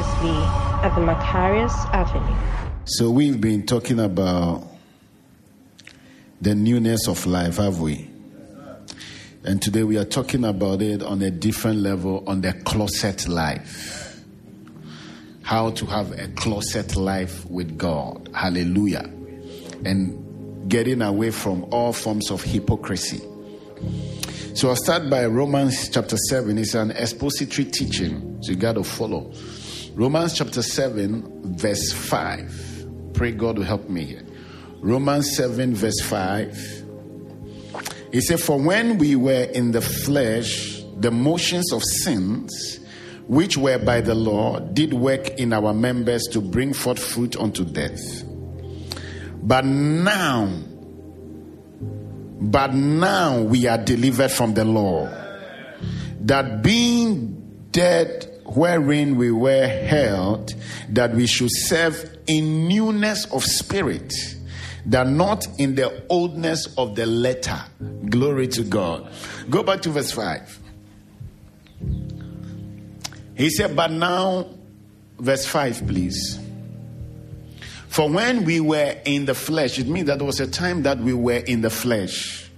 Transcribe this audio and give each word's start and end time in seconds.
previously 0.00 0.30
at 0.82 0.94
the 0.94 1.00
Macarius 1.00 1.74
Avenue. 1.92 2.36
So 2.86 3.10
we've 3.10 3.40
been 3.40 3.66
talking 3.66 4.00
about 4.00 4.66
the 6.40 6.54
newness 6.54 7.06
of 7.06 7.26
life, 7.26 7.58
have 7.58 7.80
we? 7.80 8.08
And 9.44 9.60
today 9.60 9.82
we 9.82 9.98
are 9.98 10.04
talking 10.04 10.44
about 10.44 10.80
it 10.80 11.02
on 11.02 11.20
a 11.22 11.30
different 11.30 11.80
level 11.80 12.24
on 12.26 12.40
the 12.40 12.52
closet 12.64 13.28
life. 13.28 14.22
How 15.42 15.70
to 15.70 15.86
have 15.86 16.12
a 16.18 16.28
closet 16.28 16.96
life 16.96 17.44
with 17.46 17.76
God. 17.76 18.30
Hallelujah. 18.34 19.04
And 19.84 20.70
getting 20.70 21.02
away 21.02 21.30
from 21.30 21.64
all 21.72 21.92
forms 21.92 22.30
of 22.30 22.42
hypocrisy. 22.42 23.20
So 24.54 24.68
I'll 24.68 24.76
start 24.76 25.10
by 25.10 25.26
Romans 25.26 25.88
chapter 25.88 26.16
7. 26.16 26.56
It's 26.58 26.74
an 26.74 26.90
expository 26.92 27.66
teaching, 27.66 28.38
so 28.42 28.52
you 28.52 28.56
got 28.56 28.74
to 28.74 28.84
follow. 28.84 29.32
Romans 29.94 30.34
chapter 30.34 30.62
7, 30.62 31.56
verse 31.56 31.92
5. 31.92 32.86
Pray 33.12 33.32
God 33.32 33.58
will 33.58 33.64
help 33.64 33.88
me 33.88 34.04
here. 34.04 34.24
Romans 34.80 35.36
7, 35.36 35.74
verse 35.74 36.00
5. 36.02 36.84
He 38.12 38.20
said, 38.20 38.40
For 38.40 38.58
when 38.58 38.98
we 38.98 39.16
were 39.16 39.42
in 39.42 39.72
the 39.72 39.80
flesh, 39.80 40.82
the 40.96 41.10
motions 41.10 41.72
of 41.72 41.82
sins, 41.82 42.80
which 43.26 43.56
were 43.56 43.78
by 43.78 44.00
the 44.00 44.14
law, 44.14 44.60
did 44.60 44.94
work 44.94 45.28
in 45.38 45.52
our 45.52 45.74
members 45.74 46.22
to 46.32 46.40
bring 46.40 46.72
forth 46.72 46.98
fruit 46.98 47.36
unto 47.36 47.64
death. 47.64 48.24
But 49.42 49.64
now, 49.64 50.46
but 52.40 52.74
now 52.74 53.42
we 53.42 53.66
are 53.66 53.78
delivered 53.78 54.30
from 54.30 54.54
the 54.54 54.64
law, 54.64 55.08
that 56.20 56.62
being 56.62 57.68
dead 57.70 58.39
wherein 58.56 59.16
we 59.16 59.30
were 59.30 59.66
held, 59.66 60.54
that 60.90 61.14
we 61.14 61.26
should 61.26 61.50
serve 61.50 62.18
in 62.26 62.68
newness 62.68 63.24
of 63.32 63.44
spirit, 63.44 64.12
that 64.86 65.06
not 65.06 65.46
in 65.58 65.74
the 65.74 66.04
oldness 66.08 66.74
of 66.76 66.96
the 66.96 67.06
letter. 67.06 67.62
Glory 68.08 68.48
to 68.48 68.62
God. 68.62 69.10
Go 69.48 69.62
back 69.62 69.82
to 69.82 69.90
verse 69.90 70.12
5. 70.12 70.58
He 73.36 73.50
said, 73.50 73.74
But 73.74 73.90
now, 73.90 74.48
verse 75.18 75.46
5, 75.46 75.86
please. 75.86 76.38
For 77.88 78.08
when 78.08 78.44
we 78.44 78.60
were 78.60 78.96
in 79.04 79.24
the 79.24 79.34
flesh, 79.34 79.78
it 79.78 79.86
means 79.86 80.06
that 80.06 80.18
there 80.18 80.26
was 80.26 80.40
a 80.40 80.46
time 80.46 80.82
that 80.82 80.98
we 80.98 81.12
were 81.12 81.38
in 81.38 81.60
the 81.60 81.70
flesh. 81.70 82.49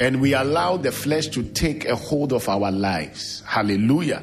And 0.00 0.20
we 0.20 0.34
allow 0.34 0.76
the 0.76 0.92
flesh 0.92 1.28
to 1.28 1.42
take 1.42 1.84
a 1.84 1.94
hold 1.94 2.32
of 2.32 2.48
our 2.48 2.72
lives. 2.72 3.42
Hallelujah. 3.46 4.22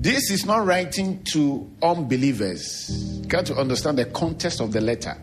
This 0.00 0.30
is 0.30 0.46
not 0.46 0.64
writing 0.66 1.22
to 1.32 1.70
unbelievers. 1.82 3.18
You 3.20 3.26
got 3.26 3.46
to 3.46 3.56
understand 3.56 3.98
the 3.98 4.04
context 4.04 4.60
of 4.60 4.72
the 4.72 4.80
letter 4.80 5.16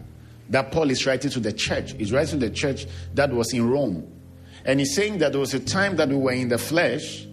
that 0.49 0.71
Paul 0.71 0.91
is 0.91 1.05
writing 1.05 1.31
to 1.31 1.39
the 1.39 1.53
church. 1.53 1.93
He's 1.93 2.11
writing 2.11 2.39
to 2.39 2.49
the 2.49 2.53
church 2.53 2.85
that 3.13 3.31
was 3.31 3.53
in 3.53 3.69
Rome. 3.69 4.11
And 4.65 4.79
he's 4.79 4.95
saying 4.95 5.19
that 5.19 5.31
there 5.31 5.39
was 5.39 5.53
a 5.53 5.59
time 5.59 5.95
that 5.97 6.09
we 6.09 6.15
were 6.15 6.31
in 6.31 6.49
the 6.49 6.57
flesh 6.57 7.25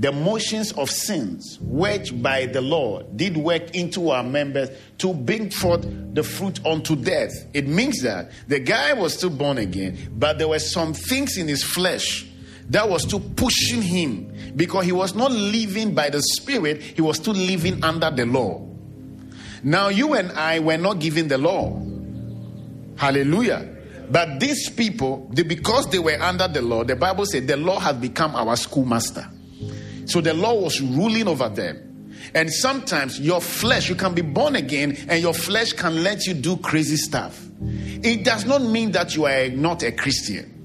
the 0.00 0.10
motions 0.10 0.72
of 0.72 0.90
sins, 0.90 1.58
which 1.60 2.22
by 2.22 2.46
the 2.46 2.62
law 2.62 3.02
did 3.02 3.36
work 3.36 3.74
into 3.74 4.08
our 4.08 4.24
members 4.24 4.70
to 4.96 5.12
bring 5.12 5.50
forth 5.50 5.86
the 6.14 6.22
fruit 6.22 6.64
unto 6.64 6.96
death. 6.96 7.30
It 7.52 7.68
means 7.68 8.00
that 8.00 8.30
the 8.48 8.60
guy 8.60 8.94
was 8.94 9.12
still 9.12 9.28
born 9.28 9.58
again, 9.58 9.98
but 10.16 10.38
there 10.38 10.48
were 10.48 10.58
some 10.58 10.94
things 10.94 11.36
in 11.36 11.48
his 11.48 11.62
flesh 11.62 12.26
that 12.70 12.88
was 12.88 13.02
still 13.02 13.20
pushing 13.20 13.82
him 13.82 14.32
because 14.56 14.86
he 14.86 14.92
was 14.92 15.14
not 15.14 15.32
living 15.32 15.94
by 15.94 16.08
the 16.08 16.22
Spirit, 16.22 16.80
he 16.82 17.02
was 17.02 17.18
still 17.18 17.34
living 17.34 17.84
under 17.84 18.10
the 18.10 18.24
law. 18.24 18.66
Now, 19.62 19.88
you 19.88 20.14
and 20.14 20.32
I 20.32 20.60
were 20.60 20.78
not 20.78 21.00
given 21.00 21.28
the 21.28 21.36
law. 21.36 21.78
Hallelujah. 22.96 23.68
But 24.10 24.40
these 24.40 24.70
people, 24.70 25.28
they, 25.30 25.42
because 25.42 25.90
they 25.90 25.98
were 25.98 26.18
under 26.18 26.48
the 26.48 26.62
law, 26.62 26.84
the 26.84 26.96
Bible 26.96 27.26
said 27.26 27.46
the 27.46 27.58
law 27.58 27.78
has 27.80 27.96
become 27.96 28.34
our 28.34 28.56
schoolmaster. 28.56 29.30
So 30.10 30.20
the 30.20 30.34
law 30.34 30.54
was 30.54 30.80
ruling 30.80 31.28
over 31.28 31.48
them. 31.48 31.86
And 32.34 32.52
sometimes 32.52 33.18
your 33.20 33.40
flesh, 33.40 33.88
you 33.88 33.94
can 33.94 34.14
be 34.14 34.22
born 34.22 34.56
again 34.56 34.96
and 35.08 35.20
your 35.20 35.34
flesh 35.34 35.72
can 35.72 36.02
let 36.02 36.26
you 36.26 36.34
do 36.34 36.56
crazy 36.58 36.96
stuff. 36.96 37.46
It 37.60 38.24
does 38.24 38.44
not 38.44 38.62
mean 38.62 38.92
that 38.92 39.14
you 39.16 39.26
are 39.26 39.48
not 39.48 39.82
a 39.82 39.92
Christian. 39.92 40.56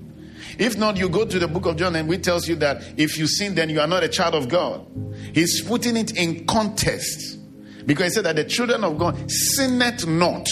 If 0.57 0.77
not, 0.77 0.97
you 0.97 1.09
go 1.09 1.25
to 1.25 1.39
the 1.39 1.47
book 1.47 1.65
of 1.65 1.75
John 1.75 1.95
and 1.95 2.07
we 2.07 2.17
tells 2.17 2.47
you 2.47 2.55
that 2.57 2.81
if 2.97 3.17
you 3.17 3.27
sin, 3.27 3.55
then 3.55 3.69
you 3.69 3.81
are 3.81 3.87
not 3.87 4.03
a 4.03 4.09
child 4.09 4.35
of 4.35 4.47
God. 4.47 4.85
He's 5.33 5.61
putting 5.61 5.97
it 5.97 6.15
in 6.17 6.45
context 6.45 7.39
because 7.85 8.05
he 8.05 8.09
said 8.11 8.25
that 8.25 8.37
the 8.37 8.45
children 8.45 8.83
of 8.83 8.97
God 8.97 9.29
sinneth 9.29 10.07
not. 10.07 10.49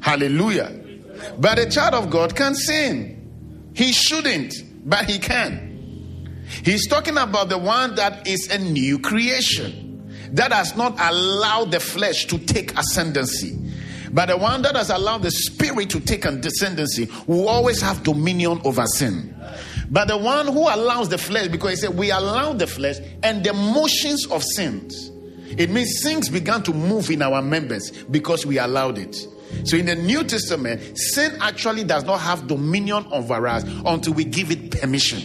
Hallelujah. 0.00 0.78
But 1.38 1.58
a 1.58 1.68
child 1.68 1.94
of 1.94 2.10
God 2.10 2.34
can 2.36 2.54
sin. 2.54 3.72
He 3.74 3.92
shouldn't, 3.92 4.54
but 4.88 5.04
he 5.06 5.18
can. 5.18 5.69
He's 6.64 6.86
talking 6.88 7.16
about 7.16 7.48
the 7.48 7.58
one 7.58 7.94
that 7.96 8.26
is 8.26 8.50
a 8.50 8.58
new 8.58 8.98
creation 8.98 9.86
that 10.32 10.52
has 10.52 10.76
not 10.76 10.98
allowed 11.00 11.72
the 11.72 11.80
flesh 11.80 12.26
to 12.26 12.38
take 12.38 12.78
ascendancy. 12.78 13.56
But 14.12 14.26
the 14.26 14.36
one 14.36 14.62
that 14.62 14.74
has 14.74 14.90
allowed 14.90 15.22
the 15.22 15.30
spirit 15.30 15.90
to 15.90 16.00
take 16.00 16.24
an 16.24 16.44
ascendancy 16.44 17.08
will 17.26 17.48
always 17.48 17.80
have 17.80 18.02
dominion 18.02 18.60
over 18.64 18.84
sin. 18.86 19.34
But 19.90 20.08
the 20.08 20.16
one 20.16 20.46
who 20.46 20.62
allows 20.62 21.08
the 21.08 21.18
flesh, 21.18 21.48
because 21.48 21.70
he 21.70 21.76
said, 21.76 21.96
We 21.96 22.10
allow 22.10 22.52
the 22.52 22.66
flesh 22.66 22.96
and 23.22 23.44
the 23.44 23.52
motions 23.52 24.26
of 24.26 24.42
sins. 24.42 25.10
It 25.58 25.70
means 25.70 26.00
things 26.02 26.28
began 26.28 26.62
to 26.64 26.72
move 26.72 27.10
in 27.10 27.22
our 27.22 27.42
members 27.42 27.90
because 28.04 28.46
we 28.46 28.58
allowed 28.58 28.98
it. 28.98 29.26
So 29.64 29.76
in 29.76 29.86
the 29.86 29.96
New 29.96 30.22
Testament, 30.22 30.96
sin 30.96 31.36
actually 31.40 31.82
does 31.82 32.04
not 32.04 32.20
have 32.20 32.46
dominion 32.46 33.04
over 33.10 33.48
us 33.48 33.64
until 33.84 34.12
we 34.14 34.24
give 34.24 34.52
it 34.52 34.70
permission. 34.80 35.22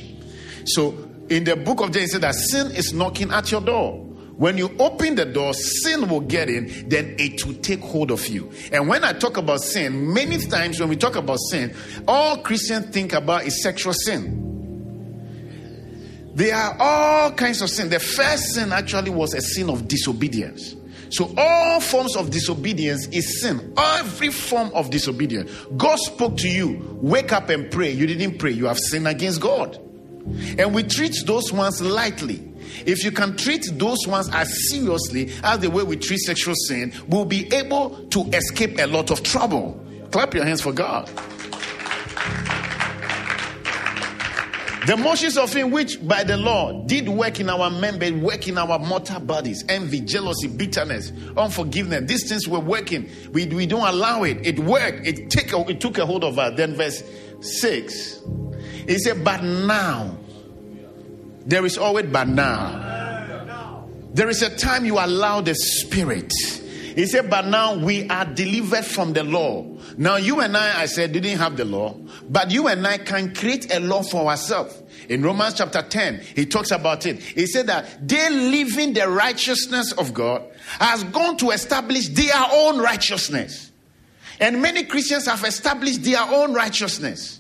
So 0.66 0.92
in 1.30 1.44
the 1.44 1.56
book 1.56 1.82
of 1.82 1.94
says 1.94 2.12
that 2.20 2.36
sin 2.36 2.72
is 2.72 2.94
knocking 2.94 3.32
at 3.32 3.52
your 3.52 3.62
door. 3.62 4.02
When 4.38 4.58
you 4.58 4.76
open 4.80 5.16
the 5.16 5.26
door, 5.26 5.54
sin 5.54 6.10
will 6.10 6.20
get 6.20 6.50
in, 6.50 6.90
then 6.90 7.16
it 7.18 7.46
will 7.46 7.54
take 7.56 7.80
hold 7.80 8.12
of 8.12 8.28
you. 8.28 8.52
And 8.72 8.88
when 8.90 9.04
I 9.06 9.14
talk 9.14 9.38
about 9.38 9.62
sin, 9.62 10.14
many 10.14 10.38
times 10.40 10.80
when 10.80 10.90
we 10.90 10.98
talk 10.98 11.16
about 11.16 11.40
sin, 11.40 11.74
all 12.06 12.40
Christians 12.40 12.88
think 12.88 13.14
about 13.14 13.46
is 13.46 13.64
sexual 13.64 13.94
sin. 13.94 14.42
There 16.36 16.54
are 16.54 16.76
all 16.78 17.32
kinds 17.32 17.62
of 17.62 17.70
sin. 17.70 17.90
The 17.90 18.00
first 18.00 18.56
sin 18.56 18.74
actually 18.74 19.10
was 19.10 19.34
a 19.34 19.40
sin 19.40 19.70
of 19.70 19.88
disobedience. 19.88 20.76
So 21.10 21.34
all 21.38 21.80
forms 21.80 22.18
of 22.18 22.30
disobedience 22.30 23.08
is 23.08 23.42
sin. 23.42 23.74
Every 23.78 24.32
form 24.32 24.70
of 24.74 24.90
disobedience. 24.90 25.50
God 25.78 25.98
spoke 25.98 26.36
to 26.40 26.50
you, 26.50 27.00
wake 27.02 27.32
up 27.32 27.48
and 27.48 27.72
pray. 27.72 27.92
You 27.92 28.06
didn't 28.06 28.38
pray. 28.38 28.52
You 28.52 28.66
have 28.66 28.80
sinned 28.80 29.08
against 29.08 29.40
God. 29.40 29.80
And 30.58 30.74
we 30.74 30.84
treat 30.84 31.16
those 31.26 31.52
ones 31.52 31.82
lightly. 31.82 32.52
If 32.86 33.04
you 33.04 33.12
can 33.12 33.38
treat 33.38 33.66
those 33.74 34.00
ones 34.08 34.30
as 34.34 34.70
seriously 34.70 35.32
as 35.44 35.60
the 35.60 35.70
way 35.70 35.84
we 35.84 35.98
treat 35.98 36.20
sexual 36.20 36.56
sin, 36.68 36.94
we'll 37.08 37.26
be 37.26 37.54
able 37.54 38.06
to 38.08 38.22
escape 38.32 38.80
a 38.80 38.88
lot 38.88 39.12
of 39.12 39.24
trouble. 39.24 39.82
Clap 40.12 40.34
your 40.34 40.46
hands 40.46 40.62
for 40.62 40.74
God. 40.74 41.10
The 44.86 44.96
motions 44.98 45.36
of 45.36 45.50
sin 45.50 45.72
which 45.72 46.06
by 46.08 46.24
the 46.24 46.38
law 46.38 46.84
did 46.86 47.10
work 47.10 47.40
in 47.40 47.50
our 47.50 47.72
members, 47.72 48.12
work 48.12 48.48
in 48.48 48.56
our 48.60 48.78
mortal 48.78 49.20
bodies, 49.20 49.66
envy, 49.68 50.00
jealousy, 50.00 50.48
bitterness, 50.48 51.12
unforgiveness. 51.36 52.04
These 52.06 52.30
things 52.30 52.48
were 52.48 52.60
working. 52.60 53.10
We, 53.32 53.48
we 53.48 53.66
don't 53.66 53.88
allow 53.88 54.22
it. 54.24 54.46
It 54.46 54.60
worked. 54.60 55.08
It, 55.08 55.32
take 55.32 55.52
it 55.52 55.82
took 55.82 55.98
a 55.98 56.06
hold 56.06 56.24
of 56.24 56.38
us. 56.38 56.56
Then 56.56 56.76
verse 56.76 57.04
6 57.42 58.22
he 58.88 58.98
said, 59.00 59.24
But 59.24 59.44
now, 59.44 60.18
there 61.46 61.66
is 61.66 61.78
always 61.78 62.06
but 62.08 62.28
now. 62.28 63.88
There 64.14 64.30
is 64.30 64.42
a 64.42 64.56
time 64.56 64.86
you 64.86 64.98
allow 64.98 65.42
the 65.42 65.56
Spirit. 65.56 66.32
He 66.96 67.06
said, 67.06 67.30
But 67.30 67.48
now 67.48 67.76
we 67.76 68.08
are 68.10 68.26
delivered 68.26 68.86
from 68.86 69.14
the 69.14 69.24
law. 69.24 69.66
Now, 69.98 70.18
you 70.18 70.40
and 70.42 70.58
I, 70.58 70.82
I 70.82 70.86
said, 70.88 71.14
didn't 71.14 71.38
have 71.38 71.56
the 71.58 71.64
law, 71.64 71.96
but 72.30 72.52
you 72.52 72.68
and 72.68 72.86
I 72.86 72.98
can 72.98 73.34
create 73.34 73.74
a 73.74 73.80
law 73.80 74.04
for 74.04 74.30
ourselves. 74.30 74.82
In 75.08 75.22
Romans 75.22 75.54
chapter 75.56 75.82
10, 75.82 76.22
he 76.36 76.46
talks 76.46 76.72
about 76.72 77.06
it. 77.06 77.22
He 77.22 77.46
said 77.46 77.68
that 77.68 78.08
they 78.08 78.30
living 78.30 78.94
the 78.94 79.08
righteousness 79.08 79.94
of 79.94 80.14
God 80.14 80.44
has 80.80 81.04
gone 81.06 81.38
to 81.38 81.52
establish 81.52 82.10
their 82.10 82.36
own 82.52 82.80
righteousness. 82.80 83.72
And 84.40 84.62
many 84.62 84.84
Christians 84.84 85.28
have 85.28 85.44
established 85.46 86.04
their 86.04 86.22
own 86.22 86.54
righteousness 86.54 87.40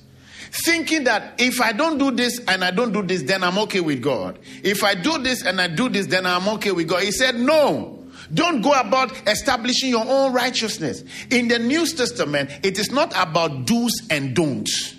thinking 0.63 1.03
that 1.05 1.33
if 1.37 1.59
I 1.59 1.71
don't 1.71 1.97
do 1.97 2.11
this 2.11 2.39
and 2.47 2.63
I 2.63 2.71
don't 2.71 2.93
do 2.93 3.01
this, 3.01 3.23
then 3.23 3.43
I'm 3.43 3.57
okay 3.59 3.81
with 3.81 4.01
God. 4.01 4.39
If 4.63 4.83
I 4.83 4.95
do 4.95 5.17
this 5.17 5.43
and 5.43 5.59
I 5.59 5.67
do 5.67 5.89
this, 5.89 6.07
then 6.07 6.25
I'm 6.25 6.47
okay 6.49 6.71
with 6.71 6.87
God. 6.87 7.03
He 7.03 7.11
said, 7.11 7.35
No. 7.35 8.03
Don't 8.33 8.61
go 8.61 8.71
about 8.71 9.11
establishing 9.27 9.89
your 9.89 10.03
own 10.05 10.33
righteousness. 10.33 11.03
In 11.29 11.47
the 11.47 11.59
New 11.59 11.85
Testament, 11.85 12.49
it 12.63 12.79
is 12.79 12.91
not 12.91 13.13
about 13.15 13.65
do's 13.65 13.93
and 14.09 14.35
don'ts. 14.35 14.95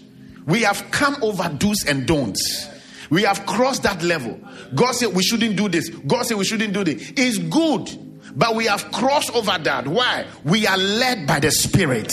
We 0.46 0.62
have 0.62 0.88
come 0.92 1.16
over 1.22 1.48
do's 1.48 1.84
and 1.88 2.06
don'ts. 2.06 2.68
We 3.10 3.22
have 3.22 3.44
crossed 3.46 3.82
that 3.82 4.02
level. 4.02 4.38
God 4.74 4.92
said 4.92 5.14
we 5.14 5.22
shouldn't 5.22 5.56
do 5.56 5.68
this. 5.68 5.88
God 5.88 6.26
said 6.26 6.36
we 6.36 6.44
shouldn't 6.44 6.72
do 6.72 6.84
this. 6.84 7.12
It's 7.16 7.38
good, 7.38 7.88
but 8.36 8.54
we 8.54 8.66
have 8.66 8.90
crossed 8.92 9.34
over 9.34 9.58
that. 9.58 9.86
Why? 9.88 10.26
We 10.44 10.66
are 10.66 10.78
led 10.78 11.26
by 11.26 11.40
the 11.40 11.50
Spirit. 11.50 12.12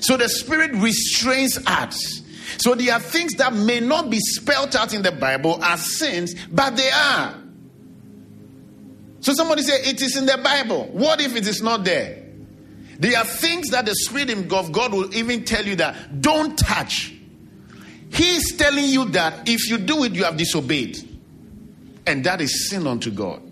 So 0.00 0.16
the 0.16 0.28
Spirit 0.28 0.72
restrains 0.74 1.58
us. 1.66 2.22
So 2.56 2.74
there 2.74 2.94
are 2.94 3.00
things 3.00 3.34
that 3.34 3.52
may 3.52 3.80
not 3.80 4.10
be 4.10 4.18
spelled 4.20 4.74
out 4.74 4.94
in 4.94 5.02
the 5.02 5.12
Bible 5.12 5.62
as 5.62 5.98
sins, 5.98 6.34
but 6.50 6.76
they 6.76 6.90
are. 6.90 7.34
So 9.20 9.34
somebody 9.34 9.62
say, 9.62 9.90
It 9.90 10.00
is 10.00 10.16
in 10.16 10.26
the 10.26 10.38
Bible. 10.38 10.88
What 10.92 11.20
if 11.20 11.36
it 11.36 11.46
is 11.46 11.62
not 11.62 11.84
there? 11.84 12.24
There 12.98 13.16
are 13.16 13.24
things 13.24 13.70
that 13.70 13.86
the 13.86 13.94
Spirit 13.94 14.30
of 14.30 14.72
God 14.72 14.92
will 14.92 15.14
even 15.14 15.44
tell 15.44 15.64
you 15.64 15.76
that 15.76 16.20
don't 16.20 16.58
touch. 16.58 17.14
He 18.10 18.36
is 18.36 18.56
telling 18.56 18.86
you 18.86 19.04
that 19.10 19.48
if 19.48 19.68
you 19.70 19.78
do 19.78 20.02
it, 20.04 20.12
you 20.12 20.24
have 20.24 20.36
disobeyed. 20.36 20.98
And 22.06 22.24
that 22.24 22.40
is 22.40 22.68
sin 22.68 22.86
unto 22.86 23.10
God. 23.10 23.42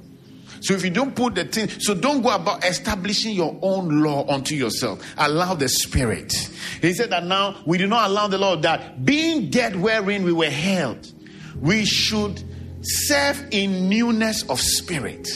So 0.60 0.74
if 0.74 0.84
you 0.84 0.90
don't 0.90 1.14
put 1.14 1.34
the 1.34 1.44
thing, 1.44 1.68
so 1.68 1.94
don't 1.94 2.22
go 2.22 2.30
about 2.30 2.64
establishing 2.64 3.34
your 3.34 3.58
own 3.62 4.02
law 4.02 4.26
unto 4.28 4.54
yourself. 4.54 5.02
Allow 5.16 5.54
the 5.54 5.68
Spirit. 5.68 6.32
He 6.80 6.92
said 6.92 7.10
that 7.10 7.24
now 7.24 7.62
we 7.66 7.78
do 7.78 7.86
not 7.86 8.10
allow 8.10 8.26
the 8.28 8.38
law 8.38 8.56
that 8.56 9.04
being 9.04 9.50
dead 9.50 9.76
wherein 9.76 10.24
we 10.24 10.32
were 10.32 10.50
held, 10.50 11.12
we 11.60 11.84
should 11.84 12.42
serve 12.82 13.48
in 13.50 13.88
newness 13.88 14.42
of 14.48 14.60
spirit. 14.60 15.28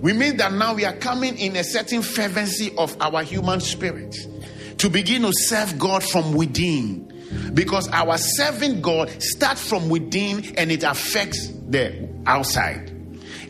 We 0.00 0.12
mean 0.12 0.36
that 0.38 0.52
now 0.52 0.74
we 0.74 0.84
are 0.84 0.96
coming 0.96 1.38
in 1.38 1.56
a 1.56 1.64
certain 1.64 2.02
fervency 2.02 2.74
of 2.76 2.96
our 3.00 3.22
human 3.22 3.60
spirit 3.60 4.16
to 4.78 4.90
begin 4.90 5.22
to 5.22 5.32
serve 5.32 5.78
God 5.78 6.02
from 6.02 6.32
within. 6.34 7.08
Because 7.54 7.88
our 7.90 8.18
serving 8.18 8.82
God 8.82 9.10
starts 9.22 9.66
from 9.66 9.88
within 9.88 10.56
and 10.56 10.70
it 10.70 10.82
affects 10.82 11.48
the 11.68 12.08
outside. 12.26 12.91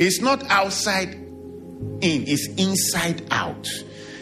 It's 0.02 0.20
not 0.20 0.42
outside 0.50 1.14
in, 1.14 2.24
it's 2.26 2.48
inside 2.56 3.22
out. 3.30 3.68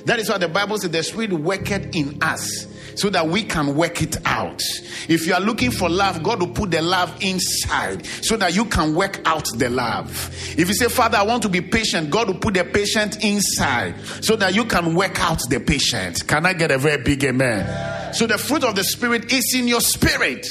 That 0.04 0.18
is 0.18 0.28
why 0.28 0.38
the 0.38 0.48
Bible 0.48 0.76
says 0.78 0.90
the 0.90 1.02
Spirit 1.02 1.32
worketh 1.32 1.94
in 1.96 2.22
us 2.22 2.66
so 2.96 3.08
that 3.10 3.28
we 3.28 3.42
can 3.42 3.74
work 3.76 4.02
it 4.02 4.18
out. 4.26 4.60
If 5.08 5.26
you 5.26 5.32
are 5.32 5.40
looking 5.40 5.70
for 5.70 5.88
love, 5.88 6.22
God 6.22 6.40
will 6.40 6.52
put 6.52 6.70
the 6.70 6.82
love 6.82 7.16
inside 7.22 8.04
so 8.04 8.36
that 8.36 8.54
you 8.54 8.66
can 8.66 8.94
work 8.94 9.20
out 9.24 9.46
the 9.56 9.70
love. 9.70 10.10
If 10.58 10.68
you 10.68 10.74
say, 10.74 10.88
Father, 10.88 11.16
I 11.16 11.22
want 11.22 11.42
to 11.44 11.48
be 11.48 11.62
patient, 11.62 12.10
God 12.10 12.28
will 12.28 12.38
put 12.38 12.54
the 12.54 12.64
patient 12.64 13.24
inside 13.24 13.98
so 14.20 14.36
that 14.36 14.54
you 14.54 14.66
can 14.66 14.94
work 14.94 15.18
out 15.20 15.40
the 15.48 15.60
patient. 15.60 16.26
Can 16.26 16.44
I 16.44 16.52
get 16.52 16.70
a 16.70 16.78
very 16.78 17.02
big 17.02 17.24
amen? 17.24 18.12
So 18.12 18.26
the 18.26 18.36
fruit 18.36 18.64
of 18.64 18.74
the 18.74 18.84
Spirit 18.84 19.32
is 19.32 19.54
in 19.54 19.66
your 19.66 19.80
spirit. 19.80 20.46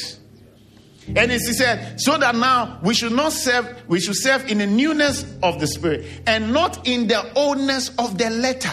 And 1.15 1.31
he 1.31 1.39
said, 1.39 1.99
so 1.99 2.17
that 2.17 2.35
now 2.35 2.79
we 2.83 2.93
should 2.93 3.13
not 3.13 3.33
serve, 3.33 3.83
we 3.87 3.99
should 3.99 4.15
serve 4.15 4.49
in 4.49 4.59
the 4.59 4.67
newness 4.67 5.25
of 5.41 5.59
the 5.59 5.67
spirit 5.67 6.05
and 6.27 6.53
not 6.53 6.87
in 6.87 7.07
the 7.07 7.33
oldness 7.35 7.89
of 7.97 8.17
the 8.17 8.29
letter. 8.29 8.71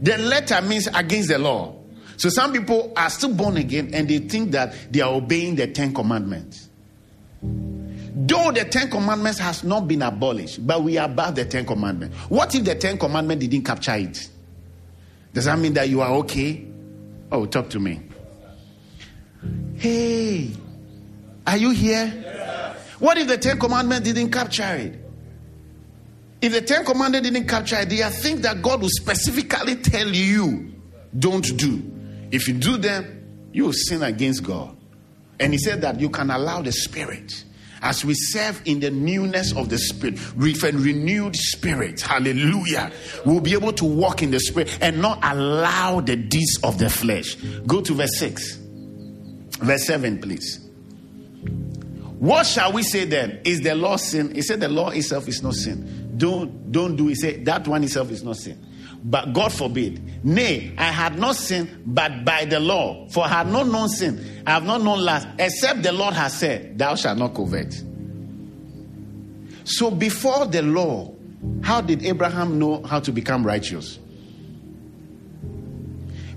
The 0.00 0.18
letter 0.18 0.60
means 0.62 0.86
against 0.86 1.28
the 1.28 1.38
law. 1.38 1.76
So 2.16 2.28
some 2.28 2.52
people 2.52 2.92
are 2.96 3.10
still 3.10 3.34
born 3.34 3.56
again 3.56 3.90
and 3.92 4.08
they 4.08 4.18
think 4.18 4.52
that 4.52 4.74
they 4.92 5.00
are 5.00 5.12
obeying 5.12 5.56
the 5.56 5.66
Ten 5.66 5.92
Commandments. 5.92 6.68
Though 7.42 8.52
the 8.52 8.64
Ten 8.64 8.90
Commandments 8.90 9.38
has 9.40 9.64
not 9.64 9.86
been 9.88 10.02
abolished, 10.02 10.66
but 10.66 10.82
we 10.82 10.96
are 10.96 11.06
above 11.06 11.34
the 11.34 11.44
Ten 11.44 11.66
Commandments. 11.66 12.16
What 12.28 12.54
if 12.54 12.64
the 12.64 12.74
Ten 12.74 12.96
Commandments 12.96 13.44
didn't 13.46 13.64
capture 13.66 13.94
it? 13.96 14.28
Does 15.32 15.46
that 15.46 15.58
mean 15.58 15.74
that 15.74 15.88
you 15.88 16.00
are 16.00 16.12
okay? 16.12 16.64
Oh, 17.32 17.44
talk 17.44 17.68
to 17.70 17.80
me. 17.80 18.00
Hey, 19.76 20.52
are 21.46 21.56
you 21.56 21.70
here? 21.70 22.08
What 22.98 23.18
if 23.18 23.28
the 23.28 23.38
Ten 23.38 23.58
Commandments 23.58 24.10
didn't 24.10 24.30
capture 24.30 24.74
it? 24.76 25.00
If 26.40 26.52
the 26.52 26.62
Ten 26.62 26.84
Commandments 26.84 27.28
didn't 27.28 27.48
capture 27.48 27.76
it, 27.76 27.88
there 27.88 28.06
are 28.06 28.10
things 28.10 28.42
that 28.42 28.62
God 28.62 28.82
will 28.82 28.90
specifically 28.90 29.76
tell 29.76 30.08
you 30.08 30.74
don't 31.18 31.56
do. 31.56 31.82
If 32.30 32.48
you 32.48 32.54
do 32.54 32.76
them, 32.76 33.48
you 33.52 33.64
will 33.64 33.72
sin 33.72 34.02
against 34.02 34.42
God. 34.42 34.76
And 35.38 35.52
he 35.52 35.58
said 35.58 35.80
that 35.82 36.00
you 36.00 36.10
can 36.10 36.30
allow 36.30 36.62
the 36.62 36.72
Spirit 36.72 37.44
as 37.84 38.02
we 38.02 38.14
serve 38.14 38.62
in 38.64 38.80
the 38.80 38.90
newness 38.90 39.54
of 39.54 39.68
the 39.68 39.76
Spirit, 39.76 40.18
with 40.36 40.64
a 40.64 40.72
renewed 40.72 41.36
spirit, 41.36 42.00
hallelujah, 42.00 42.90
we'll 43.26 43.40
be 43.40 43.52
able 43.52 43.74
to 43.74 43.84
walk 43.84 44.22
in 44.22 44.30
the 44.30 44.40
Spirit 44.40 44.76
and 44.80 45.00
not 45.02 45.18
allow 45.22 46.00
the 46.00 46.16
deeds 46.16 46.58
of 46.64 46.78
the 46.78 46.88
flesh. 46.88 47.34
Go 47.66 47.82
to 47.82 47.92
verse 47.92 48.18
6, 48.18 48.56
verse 49.60 49.86
7, 49.86 50.18
please. 50.18 50.63
What 52.18 52.46
shall 52.46 52.72
we 52.72 52.82
say 52.82 53.04
then? 53.04 53.40
Is 53.44 53.60
the 53.60 53.74
law 53.74 53.96
sin? 53.96 54.34
He 54.34 54.42
said 54.42 54.60
the 54.60 54.68
law 54.68 54.90
itself 54.90 55.28
is 55.28 55.42
not 55.42 55.54
sin. 55.54 56.14
Don't 56.16 56.70
don't 56.72 56.96
do 56.96 57.08
it. 57.08 57.16
Say 57.16 57.42
that 57.44 57.66
one 57.68 57.84
itself 57.84 58.10
is 58.10 58.22
not 58.22 58.36
sin 58.36 58.64
but 59.04 59.34
God 59.34 59.52
forbid. 59.52 60.24
Nay, 60.24 60.72
I 60.78 60.84
had 60.84 61.18
not 61.18 61.36
sinned, 61.36 61.82
but 61.84 62.24
by 62.24 62.46
the 62.46 62.58
law. 62.58 63.06
For 63.10 63.24
I 63.24 63.28
had 63.28 63.48
not 63.48 63.66
known 63.66 63.90
sin, 63.90 64.42
I 64.46 64.52
have 64.52 64.64
not 64.64 64.80
known 64.82 65.00
lust, 65.00 65.28
except 65.38 65.82
the 65.82 65.92
Lord 65.92 66.14
has 66.14 66.32
said, 66.38 66.78
Thou 66.78 66.94
shalt 66.94 67.18
not 67.18 67.34
covet. 67.34 67.82
So 69.64 69.90
before 69.90 70.46
the 70.46 70.62
law, 70.62 71.14
how 71.62 71.82
did 71.82 72.02
Abraham 72.04 72.58
know 72.58 72.82
how 72.82 72.98
to 73.00 73.12
become 73.12 73.46
righteous? 73.46 73.98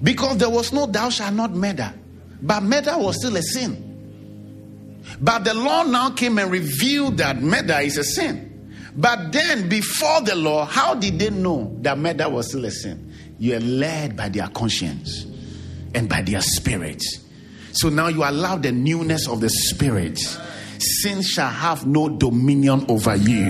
Because 0.03 0.37
there 0.37 0.49
was 0.49 0.73
no 0.73 0.85
thou 0.85 1.09
shalt 1.09 1.33
not 1.33 1.51
murder, 1.51 1.93
but 2.41 2.61
murder 2.63 2.97
was 2.97 3.15
still 3.15 3.35
a 3.37 3.41
sin. 3.41 3.85
But 5.19 5.43
the 5.43 5.53
law 5.53 5.83
now 5.83 6.11
came 6.11 6.37
and 6.37 6.51
revealed 6.51 7.17
that 7.17 7.41
murder 7.41 7.79
is 7.81 7.97
a 7.97 8.03
sin. 8.03 8.43
But 8.95 9.31
then, 9.31 9.69
before 9.69 10.21
the 10.21 10.35
law, 10.35 10.65
how 10.65 10.95
did 10.95 11.19
they 11.19 11.29
know 11.29 11.77
that 11.81 11.97
murder 11.97 12.27
was 12.29 12.49
still 12.49 12.65
a 12.65 12.71
sin? 12.71 13.13
You 13.37 13.55
are 13.55 13.59
led 13.59 14.17
by 14.17 14.29
their 14.29 14.47
conscience 14.47 15.25
and 15.93 16.09
by 16.09 16.21
their 16.21 16.41
spirit. 16.41 17.03
So 17.73 17.89
now 17.89 18.07
you 18.07 18.23
allow 18.23 18.55
the 18.55 18.71
newness 18.71 19.27
of 19.27 19.39
the 19.39 19.49
spirit. 19.49 20.17
Sin 20.79 21.21
shall 21.21 21.49
have 21.49 21.85
no 21.85 22.09
dominion 22.09 22.85
over 22.89 23.15
you. 23.15 23.45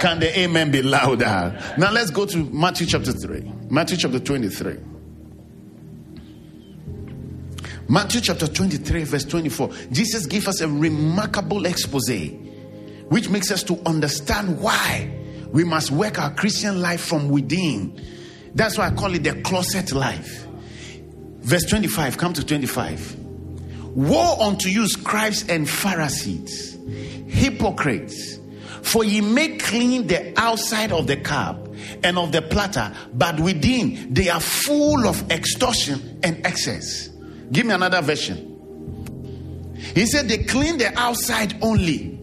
Can 0.00 0.20
the 0.20 0.38
amen 0.38 0.70
be 0.70 0.82
louder? 0.82 1.60
Now 1.76 1.90
let's 1.90 2.12
go 2.12 2.24
to 2.26 2.36
Matthew 2.36 2.86
chapter 2.86 3.12
3. 3.12 3.52
Matthew 3.68 3.96
chapter 3.96 4.20
23. 4.20 4.76
Matthew 7.90 8.20
chapter 8.20 8.46
23, 8.46 9.04
verse 9.04 9.24
24. 9.24 9.70
Jesus 9.92 10.26
gave 10.26 10.46
us 10.46 10.60
a 10.60 10.68
remarkable 10.68 11.64
expose 11.64 12.10
which 13.08 13.30
makes 13.30 13.50
us 13.50 13.62
to 13.62 13.80
understand 13.86 14.60
why 14.60 15.10
we 15.50 15.64
must 15.64 15.90
work 15.90 16.18
our 16.18 16.30
Christian 16.34 16.82
life 16.82 17.00
from 17.00 17.30
within. 17.30 17.98
That's 18.54 18.76
why 18.76 18.88
I 18.88 18.90
call 18.90 19.14
it 19.14 19.24
the 19.24 19.40
closet 19.40 19.92
life. 19.92 20.46
Verse 21.40 21.64
25, 21.64 22.18
come 22.18 22.34
to 22.34 22.44
25. 22.44 23.16
Woe 23.94 24.36
unto 24.38 24.68
you, 24.68 24.86
scribes 24.86 25.48
and 25.48 25.68
Pharisees, 25.68 26.76
hypocrites, 27.26 28.38
for 28.82 29.02
ye 29.02 29.22
make 29.22 29.62
clean 29.62 30.06
the 30.06 30.38
outside 30.38 30.92
of 30.92 31.06
the 31.06 31.16
cup 31.16 31.68
and 32.04 32.18
of 32.18 32.32
the 32.32 32.42
platter, 32.42 32.94
but 33.14 33.40
within 33.40 34.12
they 34.12 34.28
are 34.28 34.40
full 34.40 35.08
of 35.08 35.30
extortion 35.30 36.20
and 36.22 36.44
excess. 36.46 37.07
Give 37.50 37.66
me 37.66 37.74
another 37.74 38.02
version. 38.02 39.74
He 39.94 40.06
said 40.06 40.28
they 40.28 40.38
clean 40.38 40.78
the 40.78 40.96
outside 40.98 41.56
only, 41.62 42.18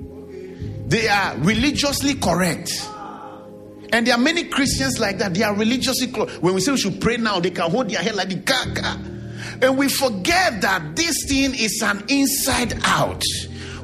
they 0.88 1.08
are 1.08 1.36
religiously 1.38 2.16
correct. 2.16 2.72
And 3.92 4.06
there 4.06 4.16
are 4.16 4.20
many 4.20 4.44
Christians 4.46 5.00
like 5.00 5.20
that. 5.20 5.34
They 5.34 5.44
are 5.44 5.56
religiously 5.56 6.08
correct. 6.08 6.42
When 6.42 6.54
we 6.54 6.62
say 6.62 6.72
we 6.74 6.78
should 6.78 7.00
pray 7.00 7.18
now, 7.18 7.40
they 7.40 7.52
can 7.52 7.72
hold 7.72 7.90
their 7.90 8.02
head 8.02 8.16
like 8.16 8.30
the 8.30 8.36
gaga. 8.36 9.00
And 9.62 9.78
we 9.78 9.88
forget 9.88 10.62
that 10.62 10.96
this 10.96 11.16
thing 11.28 11.54
is 11.56 11.82
an 11.82 12.04
inside 12.10 12.78
out. 12.84 13.24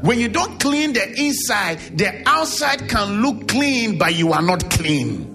When 0.01 0.19
you 0.19 0.27
don't 0.27 0.59
clean 0.59 0.93
the 0.93 1.07
inside, 1.17 1.77
the 1.97 2.23
outside 2.25 2.89
can 2.89 3.21
look 3.21 3.47
clean, 3.47 3.97
but 3.97 4.15
you 4.15 4.33
are 4.33 4.41
not 4.41 4.69
clean. 4.69 5.30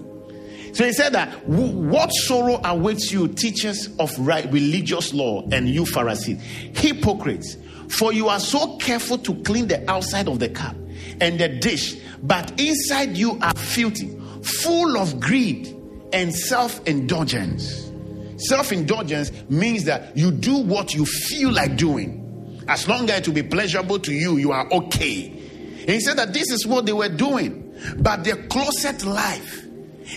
So 0.77 0.85
he 0.85 0.93
said 0.93 1.13
that 1.13 1.47
what 1.47 2.09
sorrow 2.09 2.61
awaits 2.63 3.11
you, 3.11 3.29
teachers 3.29 3.89
of 3.97 4.15
right 4.19 4.45
religious 4.53 5.11
law, 5.11 5.41
and 5.51 5.67
you 5.67 5.87
Pharisees, 5.87 6.39
hypocrites, 6.75 7.57
for 7.89 8.13
you 8.13 8.27
are 8.29 8.39
so 8.39 8.77
careful 8.77 9.17
to 9.17 9.33
clean 9.41 9.69
the 9.69 9.89
outside 9.89 10.27
of 10.27 10.37
the 10.37 10.49
cup 10.49 10.75
and 11.19 11.39
the 11.39 11.49
dish, 11.49 11.99
but 12.21 12.61
inside 12.61 13.17
you 13.17 13.39
are 13.41 13.55
filthy, 13.55 14.15
full 14.43 14.99
of 14.99 15.19
greed 15.19 15.75
and 16.13 16.31
self 16.31 16.85
indulgence. 16.85 17.91
Self 18.37 18.71
indulgence 18.71 19.31
means 19.49 19.85
that 19.85 20.15
you 20.15 20.29
do 20.29 20.57
what 20.57 20.93
you 20.93 21.07
feel 21.07 21.51
like 21.51 21.75
doing. 21.75 22.63
As 22.67 22.87
long 22.87 23.09
as 23.09 23.21
it 23.21 23.27
will 23.27 23.33
be 23.33 23.41
pleasurable 23.41 23.97
to 23.97 24.13
you, 24.13 24.37
you 24.37 24.51
are 24.51 24.71
okay. 24.71 25.25
And 25.25 25.89
he 25.89 26.01
said 26.01 26.19
that 26.19 26.33
this 26.33 26.51
is 26.51 26.67
what 26.67 26.85
they 26.85 26.93
were 26.93 27.09
doing. 27.09 27.63
But 27.97 28.23
their 28.23 28.45
closet 28.45 29.03
life 29.03 29.66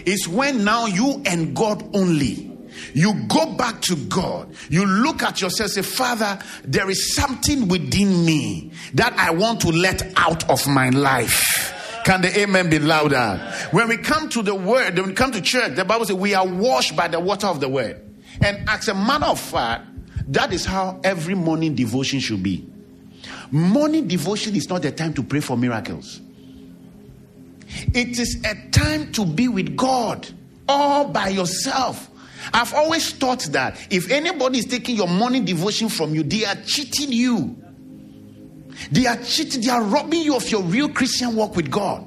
is 0.06 0.28
when 0.28 0.64
now 0.64 0.86
you 0.86 1.22
and 1.26 1.54
God 1.54 1.94
only. 1.94 2.50
You 2.94 3.14
go 3.28 3.54
back 3.54 3.80
to 3.82 3.96
God. 3.96 4.54
You 4.68 4.86
look 4.86 5.22
at 5.22 5.40
yourself 5.40 5.70
say, 5.70 5.82
Father, 5.82 6.38
there 6.64 6.88
is 6.90 7.14
something 7.14 7.68
within 7.68 8.24
me 8.24 8.72
that 8.94 9.12
I 9.14 9.30
want 9.30 9.60
to 9.62 9.68
let 9.68 10.12
out 10.16 10.48
of 10.48 10.66
my 10.66 10.90
life. 10.90 11.76
Can 12.04 12.22
the 12.22 12.40
amen 12.40 12.70
be 12.70 12.78
louder? 12.78 13.36
When 13.72 13.88
we 13.88 13.98
come 13.98 14.28
to 14.30 14.42
the 14.42 14.54
word, 14.54 14.96
when 14.98 15.08
we 15.08 15.12
come 15.12 15.32
to 15.32 15.40
church, 15.40 15.76
the 15.76 15.84
Bible 15.84 16.06
says 16.06 16.16
we 16.16 16.34
are 16.34 16.46
washed 16.46 16.96
by 16.96 17.08
the 17.08 17.20
water 17.20 17.46
of 17.46 17.60
the 17.60 17.68
word. 17.68 18.00
And 18.42 18.68
as 18.68 18.88
a 18.88 18.94
matter 18.94 19.26
of 19.26 19.38
fact, 19.38 19.86
that 20.32 20.52
is 20.52 20.64
how 20.64 21.00
every 21.04 21.34
morning 21.34 21.74
devotion 21.74 22.20
should 22.20 22.42
be. 22.42 22.66
Morning 23.50 24.06
devotion 24.06 24.54
is 24.56 24.68
not 24.68 24.82
the 24.82 24.92
time 24.92 25.12
to 25.14 25.22
pray 25.22 25.40
for 25.40 25.56
miracles. 25.56 26.20
It 27.94 28.18
is 28.18 28.42
a 28.44 28.54
time 28.70 29.12
to 29.12 29.24
be 29.24 29.48
with 29.48 29.76
God 29.76 30.28
all 30.68 31.08
by 31.08 31.28
yourself. 31.28 32.08
I've 32.52 32.74
always 32.74 33.12
thought 33.12 33.42
that 33.52 33.78
if 33.90 34.10
anybody 34.10 34.58
is 34.58 34.64
taking 34.64 34.96
your 34.96 35.08
morning 35.08 35.44
devotion 35.44 35.88
from 35.88 36.14
you, 36.14 36.22
they 36.22 36.44
are 36.44 36.56
cheating 36.66 37.12
you. 37.12 37.56
They 38.90 39.06
are 39.06 39.16
cheating, 39.16 39.60
they 39.60 39.70
are 39.70 39.82
robbing 39.82 40.22
you 40.22 40.36
of 40.36 40.48
your 40.50 40.62
real 40.62 40.88
Christian 40.88 41.36
walk 41.36 41.54
with 41.54 41.70
God. 41.70 42.06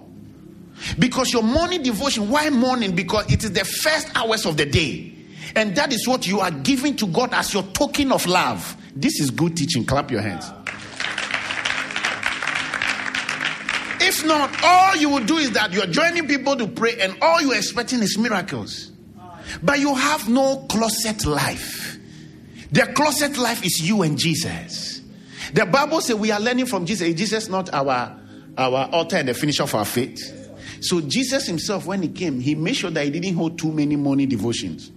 Because 0.97 1.31
your 1.31 1.43
morning 1.43 1.83
devotion, 1.83 2.29
why 2.29 2.49
morning? 2.49 2.95
Because 2.95 3.31
it 3.31 3.43
is 3.43 3.53
the 3.53 3.63
first 3.63 4.09
hours 4.15 4.45
of 4.45 4.57
the 4.57 4.65
day. 4.65 5.13
And 5.55 5.75
that 5.75 5.93
is 5.93 6.07
what 6.07 6.27
you 6.27 6.39
are 6.39 6.51
giving 6.51 6.95
to 6.97 7.07
God 7.07 7.33
as 7.33 7.53
your 7.53 7.63
token 7.63 8.11
of 8.11 8.25
love. 8.25 8.75
This 8.95 9.19
is 9.19 9.29
good 9.29 9.55
teaching. 9.55 9.85
Clap 9.85 10.09
your 10.09 10.21
hands. 10.21 10.45
If 14.13 14.25
not, 14.27 14.63
all 14.63 14.95
you 14.95 15.09
will 15.09 15.25
do 15.25 15.37
is 15.37 15.51
that 15.51 15.73
you're 15.73 15.87
joining 15.87 16.27
people 16.27 16.55
to 16.55 16.67
pray, 16.67 16.99
and 16.99 17.17
all 17.19 17.41
you're 17.41 17.55
expecting 17.55 17.99
is 18.03 18.15
miracles. 18.15 18.91
But 19.63 19.79
you 19.79 19.95
have 19.95 20.29
no 20.29 20.67
closet 20.69 21.25
life. 21.25 21.97
The 22.71 22.85
closet 22.93 23.37
life 23.39 23.65
is 23.65 23.81
you 23.81 24.03
and 24.03 24.17
Jesus. 24.17 25.01
The 25.53 25.65
Bible 25.65 25.99
says 26.01 26.15
we 26.15 26.29
are 26.29 26.39
learning 26.39 26.67
from 26.67 26.85
Jesus. 26.85 27.07
Is 27.07 27.15
Jesus 27.15 27.49
not 27.49 27.73
our, 27.73 28.19
our 28.55 28.89
author 28.91 29.17
and 29.17 29.27
the 29.27 29.33
finisher 29.33 29.63
of 29.63 29.73
our 29.73 29.85
faith? 29.85 30.19
So 30.81 31.01
Jesus 31.01 31.47
himself, 31.47 31.87
when 31.87 32.03
he 32.03 32.09
came, 32.09 32.39
he 32.39 32.53
made 32.53 32.75
sure 32.75 32.91
that 32.91 33.03
he 33.03 33.09
didn't 33.09 33.35
hold 33.35 33.57
too 33.57 33.71
many 33.71 33.95
morning 33.95 34.29
devotions. 34.29 34.91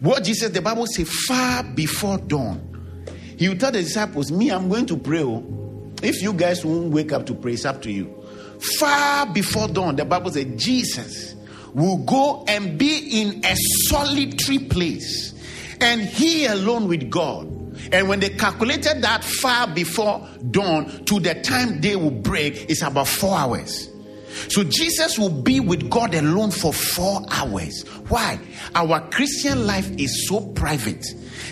What 0.00 0.24
Jesus, 0.24 0.50
the 0.50 0.60
Bible 0.60 0.86
says, 0.86 1.10
far 1.10 1.62
before 1.62 2.18
dawn, 2.18 3.04
he 3.38 3.48
would 3.48 3.58
tell 3.58 3.72
the 3.72 3.82
disciples, 3.82 4.30
Me, 4.30 4.50
I'm 4.50 4.68
going 4.68 4.84
to 4.86 4.98
pray. 4.98 5.22
Oh. 5.22 5.62
If 6.02 6.22
you 6.22 6.32
guys 6.32 6.64
won't 6.64 6.92
wake 6.92 7.12
up 7.12 7.26
to 7.26 7.34
pray, 7.34 7.52
it's 7.52 7.64
up 7.64 7.82
to 7.82 7.90
you. 7.90 8.12
Far 8.78 9.26
before 9.32 9.68
dawn, 9.68 9.96
the 9.96 10.04
Bible 10.04 10.30
says, 10.30 10.46
Jesus 10.56 11.34
will 11.74 11.98
go 11.98 12.44
and 12.46 12.78
be 12.78 13.22
in 13.22 13.44
a 13.44 13.54
solitary 13.88 14.58
place 14.58 15.34
and 15.80 16.02
he 16.02 16.46
alone 16.46 16.88
with 16.88 17.10
God. 17.10 17.46
And 17.92 18.08
when 18.08 18.20
they 18.20 18.30
calculated 18.30 19.02
that 19.02 19.24
far 19.24 19.66
before 19.66 20.26
dawn 20.50 21.04
to 21.06 21.18
the 21.18 21.34
time 21.42 21.80
day 21.80 21.96
will 21.96 22.10
break, 22.10 22.70
it's 22.70 22.82
about 22.82 23.08
four 23.08 23.36
hours. 23.36 23.88
So 24.48 24.64
Jesus 24.64 25.18
will 25.18 25.42
be 25.42 25.60
with 25.60 25.90
God 25.90 26.14
alone 26.14 26.50
for 26.50 26.72
four 26.72 27.22
hours. 27.30 27.82
Why? 28.08 28.38
Our 28.74 29.00
Christian 29.10 29.66
life 29.66 29.90
is 29.98 30.28
so 30.28 30.40
private 30.40 31.04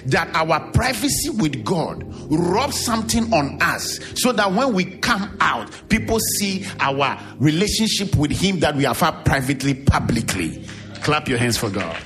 that 0.06 0.28
our 0.34 0.70
privacy 0.72 1.30
with 1.30 1.64
God 1.64 2.04
rubs 2.30 2.80
something 2.80 3.32
on 3.32 3.58
us 3.60 4.00
so 4.14 4.32
that 4.32 4.52
when 4.52 4.72
we 4.72 4.84
come 4.84 5.36
out, 5.40 5.70
people 5.88 6.18
see 6.38 6.66
our 6.80 7.18
relationship 7.38 8.14
with 8.16 8.30
Him 8.30 8.60
that 8.60 8.76
we 8.76 8.84
have 8.84 9.00
had 9.00 9.24
privately, 9.24 9.74
publicly. 9.74 10.64
Clap 11.02 11.28
your 11.28 11.38
hands 11.38 11.56
for 11.56 11.70
God. 11.70 11.96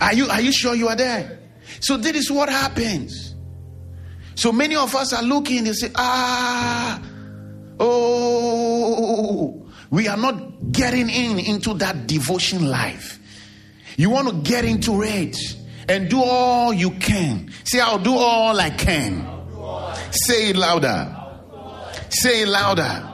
Are 0.00 0.12
you, 0.12 0.26
are 0.28 0.40
you 0.40 0.52
sure 0.52 0.74
you 0.74 0.88
are 0.88 0.96
there? 0.96 1.38
So, 1.80 1.96
this 1.96 2.16
is 2.16 2.30
what 2.30 2.48
happens. 2.48 3.34
So, 4.34 4.52
many 4.52 4.76
of 4.76 4.94
us 4.94 5.12
are 5.12 5.22
looking, 5.22 5.66
and 5.66 5.76
say, 5.76 5.90
ah, 5.94 7.00
oh, 7.80 9.66
we 9.90 10.08
are 10.08 10.16
not 10.16 10.72
getting 10.72 11.08
in 11.08 11.38
into 11.38 11.74
that 11.74 12.06
devotion 12.06 12.66
life. 12.68 13.18
You 13.96 14.10
want 14.10 14.28
to 14.28 14.34
get 14.50 14.64
into 14.64 15.02
it 15.02 15.36
and 15.88 16.08
do 16.08 16.22
all 16.22 16.72
you 16.72 16.90
can. 16.92 17.52
Say, 17.64 17.80
I'll 17.80 17.98
do 17.98 18.14
all 18.14 18.58
I 18.58 18.70
can. 18.70 19.30
Say 20.10 20.50
it 20.50 20.56
louder. 20.56 21.16
Say 22.08 22.42
it 22.42 22.48
louder. 22.48 23.10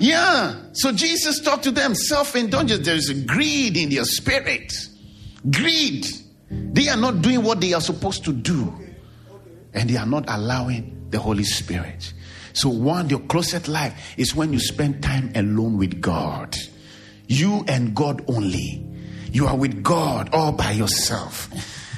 Yeah. 0.00 0.60
So 0.72 0.92
Jesus 0.92 1.40
talked 1.40 1.64
to 1.64 1.70
them 1.70 1.94
self 1.94 2.34
indulgence. 2.36 2.84
There 2.84 2.96
is 2.96 3.08
a 3.10 3.14
greed 3.14 3.76
in 3.76 3.90
their 3.90 4.04
spirit. 4.04 4.72
Greed. 5.50 6.06
They 6.50 6.88
are 6.88 6.96
not 6.96 7.22
doing 7.22 7.42
what 7.42 7.60
they 7.60 7.72
are 7.72 7.80
supposed 7.80 8.24
to 8.24 8.32
do. 8.32 8.72
And 9.72 9.90
they 9.90 9.96
are 9.96 10.06
not 10.06 10.24
allowing 10.28 11.08
the 11.10 11.18
Holy 11.18 11.44
Spirit. 11.44 12.12
So, 12.54 12.68
one, 12.68 13.10
your 13.10 13.20
closet 13.20 13.68
life 13.68 14.14
is 14.16 14.34
when 14.34 14.52
you 14.52 14.60
spend 14.60 15.02
time 15.02 15.32
alone 15.34 15.76
with 15.76 16.00
God. 16.00 16.56
You 17.26 17.64
and 17.68 17.94
God 17.94 18.24
only. 18.28 18.86
You 19.32 19.46
are 19.46 19.56
with 19.56 19.82
God 19.82 20.30
all 20.32 20.52
by 20.52 20.70
yourself. 20.70 21.48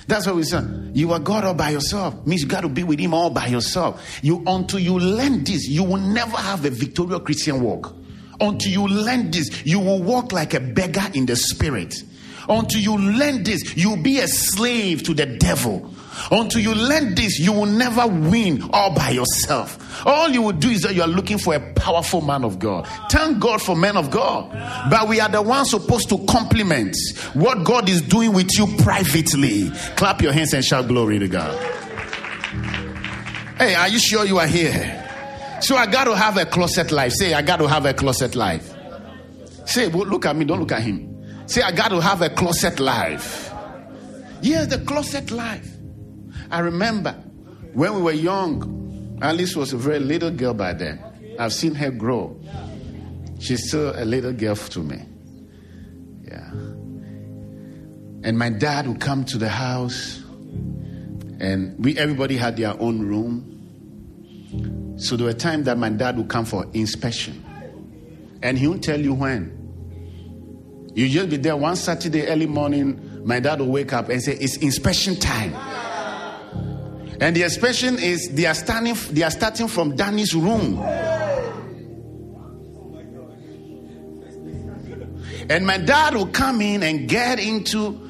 That's 0.08 0.26
what 0.26 0.36
we 0.36 0.44
say. 0.44 0.62
You 0.94 1.12
are 1.12 1.18
God 1.18 1.44
all 1.44 1.54
by 1.54 1.70
yourself. 1.70 2.26
Means 2.26 2.42
you 2.42 2.48
got 2.48 2.62
to 2.62 2.68
be 2.68 2.84
with 2.84 2.98
Him 2.98 3.12
all 3.12 3.30
by 3.30 3.46
yourself. 3.46 4.20
You 4.22 4.42
until 4.46 4.78
you 4.78 4.98
learn 4.98 5.44
this, 5.44 5.68
you 5.68 5.84
will 5.84 6.00
never 6.00 6.36
have 6.36 6.64
a 6.64 6.70
victorious 6.70 7.20
Christian 7.24 7.60
walk. 7.60 7.94
Until 8.40 8.72
you 8.72 8.86
learn 8.86 9.30
this, 9.30 9.66
you 9.66 9.80
will 9.80 10.02
walk 10.02 10.32
like 10.32 10.54
a 10.54 10.60
beggar 10.60 11.04
in 11.12 11.26
the 11.26 11.36
spirit. 11.36 12.02
Until 12.48 12.80
you 12.80 12.96
learn 12.96 13.42
this, 13.42 13.76
you'll 13.76 13.96
be 13.96 14.20
a 14.20 14.28
slave 14.28 15.02
to 15.04 15.14
the 15.14 15.26
devil. 15.26 15.92
Until 16.30 16.60
you 16.60 16.74
learn 16.74 17.14
this, 17.14 17.38
you 17.38 17.52
will 17.52 17.66
never 17.66 18.06
win 18.06 18.62
all 18.72 18.94
by 18.94 19.10
yourself. 19.10 20.04
All 20.06 20.28
you 20.28 20.42
will 20.42 20.52
do 20.52 20.68
is 20.70 20.82
that 20.82 20.94
you 20.94 21.02
are 21.02 21.08
looking 21.08 21.38
for 21.38 21.54
a 21.54 21.60
powerful 21.74 22.20
man 22.20 22.44
of 22.44 22.58
God. 22.58 22.88
Thank 23.10 23.38
God 23.40 23.62
for 23.62 23.76
men 23.76 23.96
of 23.96 24.10
God. 24.10 24.50
But 24.90 25.08
we 25.08 25.20
are 25.20 25.28
the 25.28 25.42
ones 25.42 25.70
supposed 25.70 26.08
to 26.10 26.18
complement 26.26 26.96
what 27.34 27.64
God 27.64 27.88
is 27.88 28.02
doing 28.02 28.32
with 28.32 28.50
you 28.58 28.66
privately. 28.78 29.70
Clap 29.96 30.22
your 30.22 30.32
hands 30.32 30.52
and 30.54 30.64
shout 30.64 30.88
glory 30.88 31.18
to 31.18 31.28
God. 31.28 31.56
Hey, 33.58 33.74
are 33.74 33.88
you 33.88 33.98
sure 33.98 34.24
you 34.24 34.38
are 34.38 34.46
here? 34.46 35.02
So 35.60 35.76
I 35.76 35.86
got 35.86 36.04
to 36.04 36.14
have 36.14 36.36
a 36.36 36.44
closet 36.44 36.92
life. 36.92 37.12
Say, 37.12 37.32
I 37.32 37.40
got 37.42 37.56
to 37.56 37.66
have 37.66 37.86
a 37.86 37.94
closet 37.94 38.34
life. 38.34 38.74
Say, 39.64 39.88
well, 39.88 40.06
look 40.06 40.26
at 40.26 40.36
me, 40.36 40.44
don't 40.44 40.60
look 40.60 40.72
at 40.72 40.82
him. 40.82 41.12
Say, 41.46 41.62
I 41.62 41.72
got 41.72 41.88
to 41.88 42.00
have 42.00 42.20
a 42.22 42.28
closet 42.28 42.78
life. 42.78 43.50
Yes, 44.42 44.66
the 44.66 44.78
closet 44.78 45.30
life. 45.30 45.75
I 46.50 46.60
remember 46.60 47.12
when 47.72 47.94
we 47.94 48.02
were 48.02 48.12
young, 48.12 49.18
Alice 49.22 49.56
was 49.56 49.72
a 49.72 49.76
very 49.76 49.98
little 49.98 50.30
girl 50.30 50.54
by 50.54 50.72
then. 50.72 50.98
I've 51.38 51.52
seen 51.52 51.74
her 51.74 51.90
grow. 51.90 52.38
She's 53.38 53.68
still 53.68 53.92
a 53.94 54.04
little 54.04 54.32
girl 54.32 54.56
to 54.56 54.78
me. 54.80 55.02
Yeah. 56.24 56.50
And 58.22 58.38
my 58.38 58.50
dad 58.50 58.86
would 58.86 59.00
come 59.00 59.24
to 59.26 59.38
the 59.38 59.48
house, 59.48 60.22
and 61.38 61.76
we 61.84 61.98
everybody 61.98 62.36
had 62.36 62.56
their 62.56 62.80
own 62.80 63.00
room. 63.02 63.52
So 64.98 65.16
there 65.16 65.26
were 65.26 65.34
times 65.34 65.66
that 65.66 65.76
my 65.76 65.90
dad 65.90 66.16
would 66.16 66.28
come 66.28 66.46
for 66.46 66.66
inspection, 66.72 67.44
and 68.42 68.58
he 68.58 68.66
would 68.66 68.82
tell 68.82 69.00
you 69.00 69.12
when. 69.12 69.52
You 70.94 71.08
just 71.10 71.28
be 71.28 71.36
there 71.36 71.56
one 71.56 71.76
Saturday 71.76 72.26
early 72.26 72.46
morning. 72.46 73.22
My 73.26 73.38
dad 73.38 73.60
will 73.60 73.66
wake 73.66 73.92
up 73.92 74.08
and 74.08 74.22
say, 74.22 74.32
"It's 74.32 74.56
inspection 74.56 75.16
time." 75.16 75.52
And 77.20 77.34
the 77.34 77.42
expression 77.42 77.98
is 77.98 78.30
they 78.32 78.46
are 78.46 78.54
standing 78.54 78.96
they 79.10 79.22
are 79.22 79.30
starting 79.30 79.68
from 79.68 79.96
Danny's 79.96 80.34
room. 80.34 80.78
And 85.48 85.66
my 85.66 85.78
dad 85.78 86.14
will 86.14 86.26
come 86.26 86.60
in 86.60 86.82
and 86.82 87.08
get 87.08 87.38
into 87.38 88.02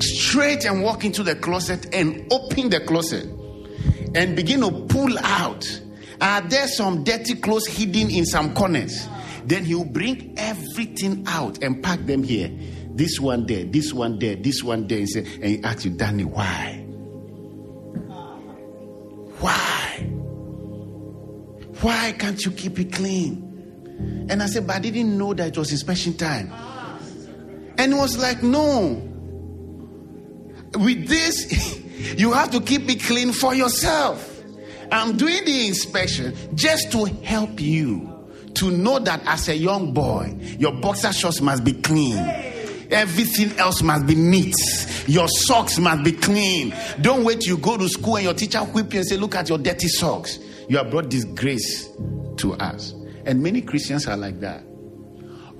straight 0.00 0.64
and 0.64 0.82
walk 0.82 1.04
into 1.04 1.22
the 1.22 1.34
closet 1.34 1.94
and 1.94 2.30
open 2.32 2.68
the 2.70 2.80
closet 2.80 3.26
and 4.14 4.36
begin 4.36 4.60
to 4.60 4.70
pull 4.88 5.18
out. 5.18 5.80
Are 6.20 6.40
there 6.42 6.68
some 6.68 7.02
dirty 7.02 7.34
clothes 7.34 7.66
hidden 7.66 8.10
in 8.10 8.26
some 8.26 8.54
corners? 8.54 9.08
Then 9.44 9.64
he 9.64 9.74
will 9.74 9.84
bring 9.84 10.34
everything 10.36 11.24
out 11.26 11.62
and 11.62 11.82
pack 11.82 12.04
them 12.06 12.22
here. 12.22 12.50
This 12.94 13.18
one 13.18 13.46
there, 13.46 13.64
this 13.64 13.92
one 13.92 14.18
there, 14.18 14.36
this 14.36 14.62
one 14.62 14.86
there. 14.86 14.98
And, 14.98 15.26
he 15.26 15.64
asks 15.64 15.84
you, 15.84 15.92
Danny? 15.92 16.24
Why? 16.24 16.81
Why 21.82 22.12
can't 22.12 22.42
you 22.44 22.52
keep 22.52 22.78
it 22.78 22.92
clean? 22.92 24.26
And 24.30 24.42
I 24.42 24.46
said, 24.46 24.66
But 24.66 24.76
I 24.76 24.78
didn't 24.78 25.18
know 25.18 25.34
that 25.34 25.48
it 25.48 25.58
was 25.58 25.72
inspection 25.72 26.16
time. 26.16 26.52
And 27.76 27.92
it 27.92 27.96
was 27.96 28.16
like, 28.18 28.42
No. 28.42 29.08
With 30.74 31.08
this, 31.08 31.78
you 32.18 32.32
have 32.32 32.50
to 32.52 32.60
keep 32.60 32.88
it 32.88 33.02
clean 33.02 33.32
for 33.32 33.54
yourself. 33.54 34.28
I'm 34.92 35.16
doing 35.16 35.44
the 35.44 35.66
inspection 35.66 36.34
just 36.54 36.92
to 36.92 37.04
help 37.04 37.60
you 37.60 38.08
to 38.54 38.70
know 38.70 38.98
that 39.00 39.22
as 39.26 39.48
a 39.48 39.56
young 39.56 39.92
boy, 39.92 40.36
your 40.58 40.72
boxer 40.72 41.12
shorts 41.12 41.40
must 41.40 41.64
be 41.64 41.72
clean. 41.72 42.18
Everything 42.90 43.58
else 43.58 43.82
must 43.82 44.06
be 44.06 44.14
neat. 44.14 44.54
Your 45.08 45.26
socks 45.26 45.78
must 45.78 46.04
be 46.04 46.12
clean. 46.12 46.74
Don't 47.00 47.24
wait 47.24 47.46
you 47.46 47.56
go 47.56 47.76
to 47.76 47.88
school 47.88 48.16
and 48.16 48.24
your 48.24 48.34
teacher 48.34 48.60
whip 48.60 48.92
you 48.92 49.00
and 49.00 49.08
say, 49.08 49.16
Look 49.16 49.34
at 49.34 49.48
your 49.48 49.58
dirty 49.58 49.88
socks. 49.88 50.38
You 50.68 50.78
have 50.78 50.90
brought 50.90 51.08
disgrace 51.08 51.88
to 52.38 52.54
us. 52.54 52.94
And 53.24 53.42
many 53.42 53.62
Christians 53.62 54.06
are 54.06 54.16
like 54.16 54.40
that. 54.40 54.64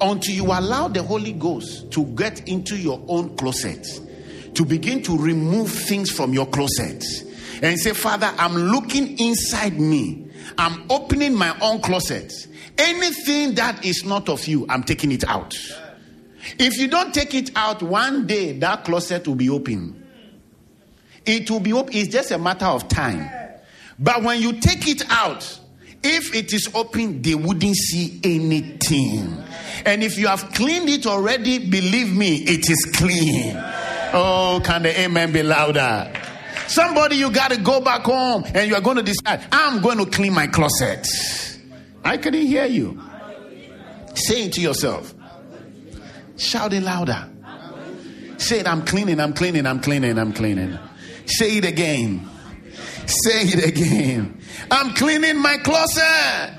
Until 0.00 0.34
you 0.34 0.46
allow 0.46 0.88
the 0.88 1.02
Holy 1.02 1.32
Ghost 1.32 1.90
to 1.92 2.04
get 2.04 2.48
into 2.48 2.76
your 2.76 3.02
own 3.08 3.36
closet, 3.36 3.86
to 4.54 4.64
begin 4.64 5.02
to 5.04 5.16
remove 5.16 5.70
things 5.70 6.10
from 6.10 6.32
your 6.32 6.46
closet, 6.46 7.04
and 7.62 7.78
say, 7.78 7.92
Father, 7.92 8.32
I'm 8.36 8.54
looking 8.54 9.18
inside 9.18 9.78
me. 9.78 10.28
I'm 10.58 10.84
opening 10.90 11.34
my 11.34 11.56
own 11.60 11.80
closet. 11.80 12.32
Anything 12.76 13.54
that 13.54 13.84
is 13.84 14.04
not 14.04 14.28
of 14.28 14.46
you, 14.46 14.66
I'm 14.68 14.82
taking 14.82 15.12
it 15.12 15.24
out. 15.24 15.56
If 16.58 16.76
you 16.78 16.88
don't 16.88 17.14
take 17.14 17.34
it 17.34 17.50
out, 17.54 17.82
one 17.82 18.26
day 18.26 18.58
that 18.58 18.84
closet 18.84 19.28
will 19.28 19.36
be 19.36 19.48
open. 19.48 20.04
It 21.24 21.48
will 21.48 21.60
be 21.60 21.72
open. 21.72 21.94
It's 21.94 22.12
just 22.12 22.32
a 22.32 22.38
matter 22.38 22.66
of 22.66 22.88
time. 22.88 23.30
But 24.02 24.24
when 24.24 24.42
you 24.42 24.54
take 24.54 24.88
it 24.88 25.04
out, 25.10 25.60
if 26.02 26.34
it 26.34 26.52
is 26.52 26.68
open, 26.74 27.22
they 27.22 27.36
wouldn't 27.36 27.76
see 27.76 28.20
anything. 28.24 29.38
And 29.86 30.02
if 30.02 30.18
you 30.18 30.26
have 30.26 30.52
cleaned 30.52 30.88
it 30.88 31.06
already, 31.06 31.70
believe 31.70 32.14
me, 32.14 32.38
it 32.38 32.68
is 32.68 32.90
clean. 32.96 33.54
Oh, 34.12 34.60
can 34.64 34.82
the 34.82 35.00
amen 35.00 35.32
be 35.32 35.44
louder? 35.44 36.12
Somebody, 36.66 37.16
you 37.16 37.30
got 37.30 37.52
to 37.52 37.60
go 37.60 37.80
back 37.80 38.02
home 38.02 38.44
and 38.54 38.68
you 38.68 38.74
are 38.74 38.80
going 38.80 38.96
to 38.96 39.02
decide, 39.02 39.46
I'm 39.52 39.80
going 39.80 39.98
to 39.98 40.06
clean 40.06 40.32
my 40.32 40.48
closet. 40.48 41.06
I 42.04 42.16
couldn't 42.16 42.46
hear 42.46 42.66
you. 42.66 43.00
Say 44.14 44.44
it 44.46 44.54
to 44.54 44.60
yourself. 44.60 45.14
Shout 46.36 46.72
it 46.72 46.82
louder. 46.82 47.28
Say 48.38 48.58
it, 48.60 48.66
I'm 48.66 48.84
cleaning, 48.84 49.20
I'm 49.20 49.32
cleaning, 49.32 49.66
I'm 49.66 49.80
cleaning, 49.80 50.18
I'm 50.18 50.32
cleaning. 50.32 50.76
Say 51.26 51.58
it 51.58 51.64
again. 51.64 52.28
Say 53.06 53.42
it 53.44 53.66
again. 53.66 54.40
I'm 54.70 54.94
cleaning 54.94 55.38
my 55.38 55.56
closet. 55.58 56.54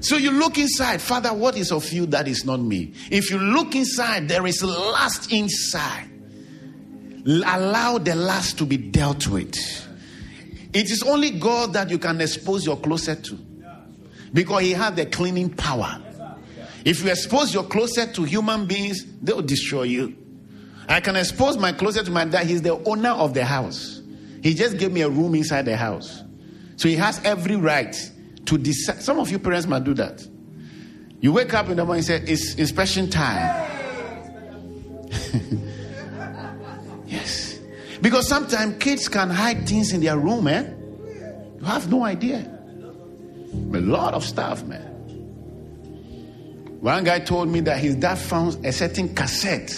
So 0.00 0.16
you 0.16 0.30
look 0.30 0.58
inside, 0.58 1.00
Father, 1.00 1.34
what 1.34 1.56
is 1.56 1.72
of 1.72 1.90
you 1.92 2.06
that 2.06 2.28
is 2.28 2.44
not 2.44 2.60
me? 2.60 2.94
If 3.10 3.30
you 3.30 3.38
look 3.38 3.74
inside, 3.74 4.28
there 4.28 4.46
is 4.46 4.62
lust 4.62 5.32
inside. 5.32 6.08
Allow 7.26 7.98
the 7.98 8.14
lust 8.14 8.58
to 8.58 8.64
be 8.64 8.76
dealt 8.76 9.26
with. 9.26 9.56
It 10.72 10.90
is 10.90 11.02
only 11.02 11.30
God 11.30 11.72
that 11.72 11.90
you 11.90 11.98
can 11.98 12.20
expose 12.20 12.64
your 12.64 12.76
closet 12.76 13.24
to 13.24 13.38
because 14.32 14.62
He 14.62 14.72
has 14.72 14.94
the 14.94 15.06
cleaning 15.06 15.50
power. 15.50 16.00
If 16.84 17.02
you 17.02 17.10
expose 17.10 17.52
your 17.52 17.64
closet 17.64 18.14
to 18.14 18.24
human 18.24 18.66
beings, 18.66 19.04
they'll 19.20 19.42
destroy 19.42 19.84
you. 19.84 20.16
I 20.88 21.00
can 21.00 21.16
expose 21.16 21.58
my 21.58 21.72
closet 21.72 22.06
to 22.06 22.10
my 22.10 22.24
dad. 22.24 22.46
He's 22.46 22.62
the 22.62 22.78
owner 22.84 23.10
of 23.10 23.34
the 23.34 23.44
house. 23.44 23.97
He 24.42 24.54
just 24.54 24.78
gave 24.78 24.92
me 24.92 25.02
a 25.02 25.08
room 25.08 25.34
inside 25.34 25.64
the 25.64 25.76
house. 25.76 26.22
So 26.76 26.88
he 26.88 26.96
has 26.96 27.20
every 27.24 27.56
right 27.56 27.94
to 28.46 28.58
decide. 28.58 29.02
Some 29.02 29.18
of 29.18 29.30
you 29.30 29.38
parents 29.38 29.66
might 29.66 29.84
do 29.84 29.94
that. 29.94 30.26
You 31.20 31.32
wake 31.32 31.52
up 31.52 31.68
in 31.68 31.76
the 31.76 31.84
morning 31.84 31.98
and 31.98 32.06
say, 32.06 32.22
It's 32.32 32.54
inspection 32.54 33.10
time. 33.10 33.68
yes. 37.06 37.58
Because 38.00 38.28
sometimes 38.28 38.76
kids 38.78 39.08
can 39.08 39.30
hide 39.30 39.68
things 39.68 39.92
in 39.92 40.00
their 40.00 40.16
room, 40.16 40.44
man. 40.44 40.64
Eh? 40.64 40.74
You 41.58 41.64
have 41.64 41.90
no 41.90 42.04
idea. 42.04 42.48
A 43.52 43.80
lot 43.80 44.14
of 44.14 44.24
stuff, 44.24 44.62
man. 44.64 44.84
One 46.80 47.02
guy 47.02 47.18
told 47.18 47.48
me 47.48 47.60
that 47.60 47.78
his 47.78 47.96
dad 47.96 48.16
found 48.16 48.64
a 48.64 48.70
certain 48.70 49.12
cassette. 49.14 49.70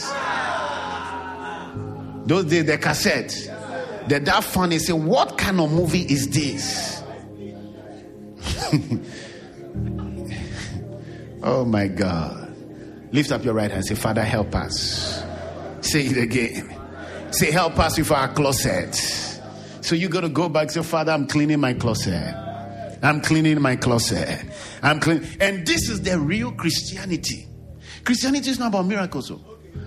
Those 2.26 2.44
days, 2.44 2.66
the 2.66 2.76
cassette. 2.76 3.50
The 4.08 4.20
found 4.42 4.72
it. 4.72 4.80
Said, 4.80 4.94
"What 4.94 5.38
kind 5.38 5.60
of 5.60 5.72
movie 5.72 6.02
is 6.02 6.28
this?" 6.28 7.02
oh 11.42 11.64
my 11.64 11.88
God! 11.88 12.54
Lift 13.12 13.32
up 13.32 13.44
your 13.44 13.54
right 13.54 13.70
hand. 13.70 13.84
Say, 13.84 13.94
"Father, 13.94 14.24
help 14.24 14.54
us." 14.54 15.22
Say 15.80 16.06
it 16.06 16.16
again. 16.16 16.76
Say, 17.30 17.50
"Help 17.50 17.78
us 17.78 17.98
with 17.98 18.10
our 18.10 18.32
closet." 18.32 18.94
So 19.82 19.94
you 19.94 20.08
got 20.08 20.22
to 20.22 20.28
go 20.28 20.48
back. 20.48 20.70
Say, 20.70 20.82
"Father, 20.82 21.12
I'm 21.12 21.26
cleaning 21.26 21.60
my 21.60 21.74
closet." 21.74 22.34
I'm 23.02 23.20
cleaning 23.20 23.60
my 23.60 23.76
closet. 23.76 24.46
I'm 24.82 25.00
clean. 25.00 25.26
And 25.40 25.66
this 25.66 25.88
is 25.88 26.02
the 26.02 26.18
real 26.18 26.52
Christianity. 26.52 27.46
Christianity 28.04 28.50
is 28.50 28.58
not 28.58 28.68
about 28.68 28.86
miracles. 28.86 29.30
Oh. 29.30 29.40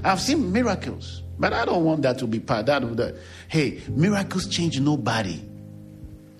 I've 0.04 0.20
seen 0.20 0.52
miracles, 0.52 1.24
but 1.40 1.54
I 1.54 1.66
don't 1.66 1.84
want 1.84 2.02
that 2.04 2.18
to 2.20 2.28
be 2.28 2.40
part 2.40 2.70
of 2.70 2.98
that. 2.98 3.16
Hey, 3.48 3.82
miracles 3.90 4.48
change 4.48 4.80
nobody. 4.80 5.42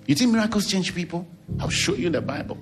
You 0.06 0.14
think 0.14 0.32
miracles 0.32 0.66
change 0.66 0.94
people? 0.94 1.26
I'll 1.60 1.70
show 1.70 1.94
you 1.94 2.10
the 2.10 2.20
Bible. 2.20 2.58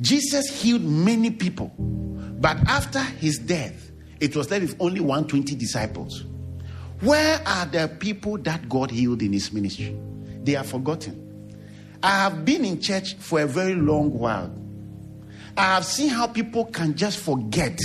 Jesus 0.00 0.60
healed 0.60 0.82
many 0.82 1.30
people, 1.30 1.72
but 1.78 2.56
after 2.68 2.98
his 3.00 3.38
death, 3.38 3.90
it 4.20 4.34
was 4.34 4.50
left 4.50 4.62
with 4.62 4.76
only 4.80 5.00
120 5.00 5.54
disciples. 5.54 6.24
Where 7.00 7.40
are 7.46 7.66
the 7.66 7.88
people 8.00 8.38
that 8.38 8.68
God 8.68 8.90
healed 8.90 9.22
in 9.22 9.32
his 9.32 9.52
ministry? 9.52 9.96
They 10.42 10.56
are 10.56 10.64
forgotten. 10.64 11.20
I 12.02 12.10
have 12.10 12.44
been 12.44 12.64
in 12.64 12.80
church 12.80 13.14
for 13.14 13.40
a 13.40 13.46
very 13.46 13.74
long 13.74 14.18
while. 14.18 14.52
I 15.56 15.74
have 15.74 15.84
seen 15.84 16.08
how 16.08 16.26
people 16.26 16.64
can 16.66 16.94
just 16.96 17.18
forget. 17.18 17.78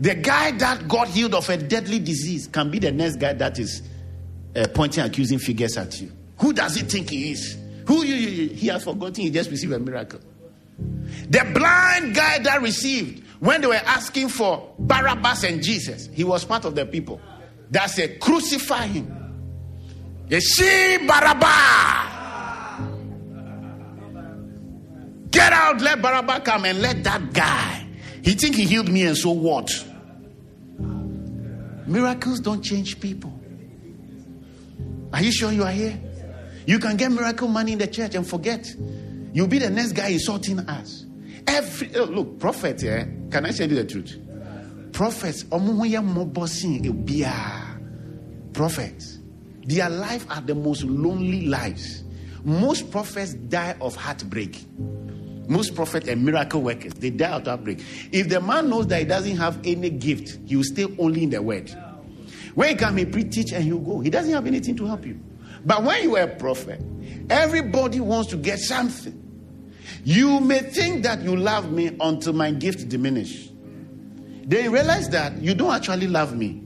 The 0.00 0.14
guy 0.14 0.52
that 0.52 0.88
got 0.88 1.08
healed 1.08 1.34
of 1.34 1.48
a 1.48 1.56
deadly 1.56 1.98
disease 1.98 2.48
can 2.48 2.70
be 2.70 2.78
the 2.78 2.92
next 2.92 3.16
guy 3.16 3.32
that 3.34 3.58
is 3.58 3.82
uh, 4.56 4.66
pointing 4.74 5.04
accusing 5.04 5.38
figures 5.38 5.76
at 5.76 6.00
you. 6.00 6.10
Who 6.38 6.52
does 6.52 6.74
he 6.74 6.82
think 6.82 7.10
he 7.10 7.32
is? 7.32 7.56
Who 7.86 8.04
you, 8.04 8.14
you, 8.14 8.48
he 8.54 8.66
has 8.68 8.84
forgotten 8.84 9.22
he 9.22 9.30
just 9.30 9.50
received 9.50 9.72
a 9.72 9.78
miracle. 9.78 10.20
The 10.78 11.50
blind 11.54 12.14
guy 12.14 12.38
that 12.40 12.60
received 12.60 13.24
when 13.40 13.60
they 13.60 13.66
were 13.66 13.74
asking 13.74 14.28
for 14.28 14.74
Barabbas 14.78 15.44
and 15.44 15.62
Jesus, 15.62 16.08
he 16.12 16.24
was 16.24 16.44
part 16.44 16.64
of 16.64 16.74
the 16.74 16.86
people 16.86 17.20
that 17.70 17.90
said, 17.90 18.18
Crucify 18.20 18.86
him. 18.86 19.06
See, 20.30 20.98
Barabbas. 21.06 22.14
Get 25.30 25.52
out, 25.52 25.80
let 25.80 26.00
Barabbas 26.00 26.40
come 26.44 26.64
and 26.64 26.80
let 26.80 27.04
that 27.04 27.32
guy. 27.32 27.83
He 28.24 28.32
think 28.32 28.56
he 28.56 28.64
healed 28.64 28.88
me 28.88 29.04
and 29.04 29.16
so 29.16 29.30
what? 29.30 29.70
Miracles 31.86 32.40
don't 32.40 32.62
change 32.62 32.98
people. 32.98 33.38
Are 35.12 35.22
you 35.22 35.30
sure 35.30 35.52
you 35.52 35.62
are 35.62 35.70
here? 35.70 36.00
You 36.66 36.78
can 36.78 36.96
get 36.96 37.12
miracle 37.12 37.48
money 37.48 37.72
in 37.72 37.78
the 37.78 37.86
church 37.86 38.14
and 38.14 38.26
forget. 38.26 38.74
You'll 39.34 39.46
be 39.46 39.58
the 39.58 39.68
next 39.68 39.92
guy 39.92 40.08
insulting 40.08 40.58
us. 40.60 41.04
Every 41.46 41.94
oh, 41.96 42.04
look, 42.04 42.38
prophet, 42.38 42.82
yeah. 42.82 43.04
Can 43.30 43.44
I 43.44 43.50
tell 43.50 43.68
you 43.68 43.76
the 43.76 43.84
truth? 43.84 44.18
Prophets, 44.92 45.44
prophets, 48.54 49.18
their 49.66 49.90
life 49.90 50.26
are 50.30 50.40
the 50.40 50.54
most 50.54 50.84
lonely 50.84 51.46
lives. 51.46 52.04
Most 52.44 52.90
prophets 52.90 53.34
die 53.34 53.76
of 53.80 53.96
heartbreak. 53.96 54.64
Most 55.48 55.74
prophets 55.74 56.08
and 56.08 56.24
miracle 56.24 56.62
workers, 56.62 56.94
they 56.94 57.10
die 57.10 57.30
out 57.30 57.42
of 57.42 57.46
heartbreak. 57.46 57.80
If 58.12 58.28
the 58.28 58.40
man 58.40 58.70
knows 58.70 58.86
that 58.88 59.00
he 59.00 59.04
doesn't 59.04 59.36
have 59.36 59.60
any 59.64 59.90
gift, 59.90 60.38
he 60.46 60.56
will 60.56 60.64
stay 60.64 60.86
only 60.98 61.24
in 61.24 61.30
the 61.30 61.42
word. 61.42 61.70
When 62.54 62.68
he 62.68 62.74
can, 62.76 62.96
he 62.96 63.04
preach 63.04 63.52
and 63.52 63.64
he'll 63.64 63.78
go. 63.78 64.00
He 64.00 64.10
doesn't 64.10 64.32
have 64.32 64.46
anything 64.46 64.76
to 64.76 64.86
help 64.86 65.04
you. 65.04 65.20
But 65.64 65.82
when 65.82 66.02
you 66.02 66.16
are 66.16 66.22
a 66.22 66.36
prophet, 66.36 66.80
everybody 67.28 68.00
wants 68.00 68.30
to 68.30 68.36
get 68.36 68.58
something. 68.58 69.20
You 70.04 70.40
may 70.40 70.60
think 70.60 71.02
that 71.04 71.22
you 71.22 71.36
love 71.36 71.72
me 71.72 71.96
until 72.00 72.34
my 72.34 72.50
gift 72.50 72.88
diminish. 72.88 73.48
Then 74.46 74.64
you 74.64 74.70
realize 74.70 75.08
that 75.10 75.38
you 75.38 75.54
don't 75.54 75.72
actually 75.72 76.06
love 76.06 76.36
me. 76.36 76.62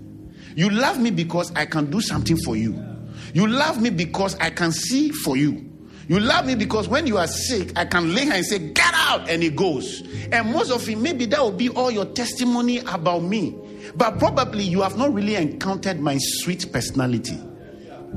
You 0.57 0.71
love 0.71 0.99
me 0.99 1.11
because 1.11 1.53
I 1.55 1.67
can 1.67 1.91
do 1.91 2.01
something 2.01 2.37
for 2.39 2.57
you. 2.57 2.85
You 3.33 3.47
love 3.47 3.81
me 3.81 3.91
because 3.91 4.37
I 4.37 4.51
can 4.51 4.73
see 4.73 5.11
for 5.11 5.37
you. 5.37 5.68
You 6.09 6.21
love 6.21 6.47
me 6.47 6.55
because 6.55 6.89
when 6.89 7.07
you 7.07 7.19
are 7.19 7.27
sick, 7.27 7.73
I 7.77 7.85
can 7.85 8.15
lay 8.15 8.23
hand 8.23 8.37
and 8.37 8.47
say, 8.47 8.59
Get 8.59 8.95
out, 8.95 9.29
and 9.29 9.45
it 9.45 9.55
goes. 9.55 10.03
And 10.33 10.51
most 10.51 10.71
of 10.71 10.89
it, 10.89 10.97
maybe 10.97 11.27
that 11.27 11.41
will 11.41 11.53
be 11.53 11.69
all 11.69 11.91
your 11.91 12.07
testimony 12.07 12.79
about 12.79 13.23
me. 13.23 13.57
But 13.95 14.19
probably 14.19 14.65
you 14.65 14.81
have 14.81 14.97
not 14.97 15.13
really 15.13 15.35
encountered 15.37 16.01
my 16.01 16.17
sweet 16.19 16.73
personality. 16.73 17.39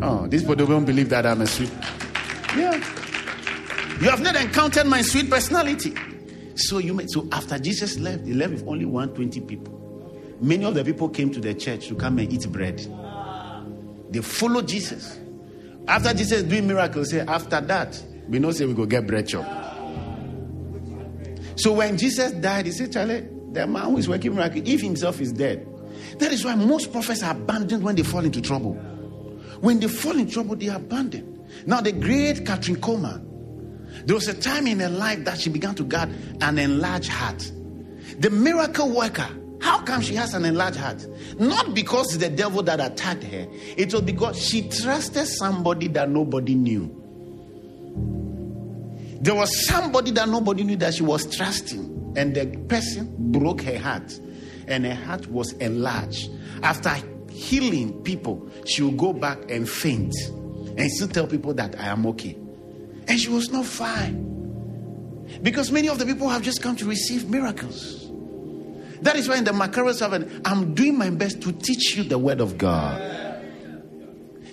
Oh, 0.02 0.26
these 0.28 0.42
people 0.42 0.56
don't 0.56 0.86
believe 0.86 1.10
that 1.10 1.26
I'm 1.26 1.42
a 1.42 1.48
sweet. 1.48 1.72
Yeah. 2.56 2.76
You 4.00 4.10
have 4.10 4.22
not 4.22 4.36
encountered 4.38 4.88
my 4.88 5.02
sweet 5.02 5.30
personality. 5.30 5.94
So 6.56 6.78
you 6.78 6.94
may, 6.94 7.08
so 7.08 7.28
after 7.32 7.60
Jesus 7.60 8.00
left, 8.00 8.26
he 8.26 8.34
left 8.34 8.54
with 8.54 8.68
only 8.68 8.86
120 8.86 9.42
people. 9.42 10.38
Many 10.40 10.64
of 10.64 10.76
the 10.76 10.84
people 10.84 11.10
came 11.10 11.32
to 11.34 11.42
the 11.42 11.54
church 11.54 11.88
to 11.90 11.96
come 11.96 12.20
and 12.20 12.32
eat 12.32 12.50
bread. 12.50 12.80
They 14.10 14.22
followed 14.22 14.68
Jesus. 14.68 15.20
After 15.88 16.14
Jesus 16.14 16.44
doing 16.44 16.68
miracles, 16.68 17.10
say 17.10 17.22
after 17.22 17.60
that, 17.62 18.02
we 18.28 18.40
know 18.40 18.52
say 18.52 18.66
we 18.66 18.74
go 18.74 18.86
get 18.86 19.08
bread 19.08 19.28
chop. 19.28 19.46
So 21.56 21.74
when 21.74 21.98
Jesus 21.98 22.32
died, 22.34 22.66
he 22.66 22.72
said, 22.72 22.94
Charlie, 22.94 23.28
the 23.52 23.68
man 23.68 23.86
who 23.86 23.98
is 23.98 24.08
working 24.08 24.36
miracle, 24.36 24.62
if 24.66 24.82
himself 24.82 25.20
is 25.20 25.34
dead, 25.34 25.68
That 26.20 26.32
is 26.32 26.46
why 26.46 26.56
most 26.56 26.92
prophets 26.92 27.24
are 27.24 27.32
abandoned 27.32 27.84
when 27.84 27.96
they 27.96 28.04
fall 28.04 28.24
into 28.26 28.42
trouble. 28.42 28.74
When 29.62 29.80
they 29.80 29.88
fall 29.88 30.18
in 30.18 30.30
trouble, 30.30 30.56
they 30.56 30.70
are 30.70 30.78
abandoned. 30.78 31.40
Now, 31.66 31.82
the 31.82 31.92
great 31.92 32.46
Kathryn 32.46 32.78
Kuhlman, 32.78 34.06
there 34.06 34.16
was 34.16 34.28
a 34.28 34.34
time 34.34 34.68
in 34.68 34.80
her 34.80 34.90
life 34.90 35.24
that 35.26 35.40
she 35.40 35.50
began 35.50 35.76
to 35.76 35.84
get 35.84 36.10
an 36.42 36.58
enlarged 36.58 37.10
heart. 37.10 37.52
The 38.20 38.30
miracle 38.30 38.90
worker, 38.90 39.30
how 39.62 39.82
come 39.84 40.02
she 40.02 40.16
has 40.16 40.34
an 40.34 40.44
enlarged 40.44 40.78
heart? 40.78 41.06
Not 41.40 41.74
because 41.74 42.18
the 42.18 42.30
devil 42.30 42.64
that 42.64 42.80
attacked 42.80 43.24
her, 43.24 43.48
it 43.78 43.94
was 43.94 44.02
because 44.02 44.44
she 44.44 44.68
trusted 44.68 45.28
somebody 45.28 45.88
that 45.90 46.10
nobody 46.10 46.56
knew. 46.56 46.98
There 49.22 49.36
was 49.36 49.68
somebody 49.68 50.10
that 50.12 50.28
nobody 50.30 50.64
knew 50.64 50.78
that 50.78 50.96
she 50.96 51.04
was 51.04 51.34
trusting, 51.36 52.14
and 52.18 52.36
the 52.36 52.48
person 52.68 53.14
broke 53.32 53.62
her 53.62 53.78
heart, 53.78 54.20
and 54.68 54.84
her 54.84 54.96
heart 54.96 55.28
was 55.28 55.54
enlarged. 55.54 56.32
After 56.64 56.96
healing 57.30 58.02
people, 58.02 58.50
she 58.66 58.82
will 58.82 58.92
go 58.92 59.14
back 59.14 59.52
and 59.52 59.70
faint 59.70 60.14
and 60.78 60.92
still 60.92 61.08
tell 61.08 61.28
people 61.28 61.54
that 61.54 61.80
I 61.80 61.88
am 61.88 62.08
okay. 62.08 62.36
And 63.08 63.20
she 63.20 63.30
was 63.30 63.52
not 63.52 63.66
fine. 63.66 64.28
Because 65.44 65.72
many 65.72 65.88
of 65.88 66.00
the 66.00 66.06
people 66.06 66.30
have 66.30 66.42
just 66.42 66.62
come 66.62 66.76
to 66.78 66.86
receive 66.86 67.30
miracles. 67.30 68.11
That 69.02 69.16
is 69.16 69.28
why 69.28 69.38
in 69.38 69.44
the 69.44 69.52
Macarius 69.52 70.00
7, 70.00 70.42
I'm 70.46 70.74
doing 70.74 70.98
my 70.98 71.10
best 71.10 71.42
to 71.42 71.52
teach 71.52 71.96
you 71.96 72.04
the 72.04 72.18
word 72.18 72.40
of 72.40 72.58
God. 72.58 73.00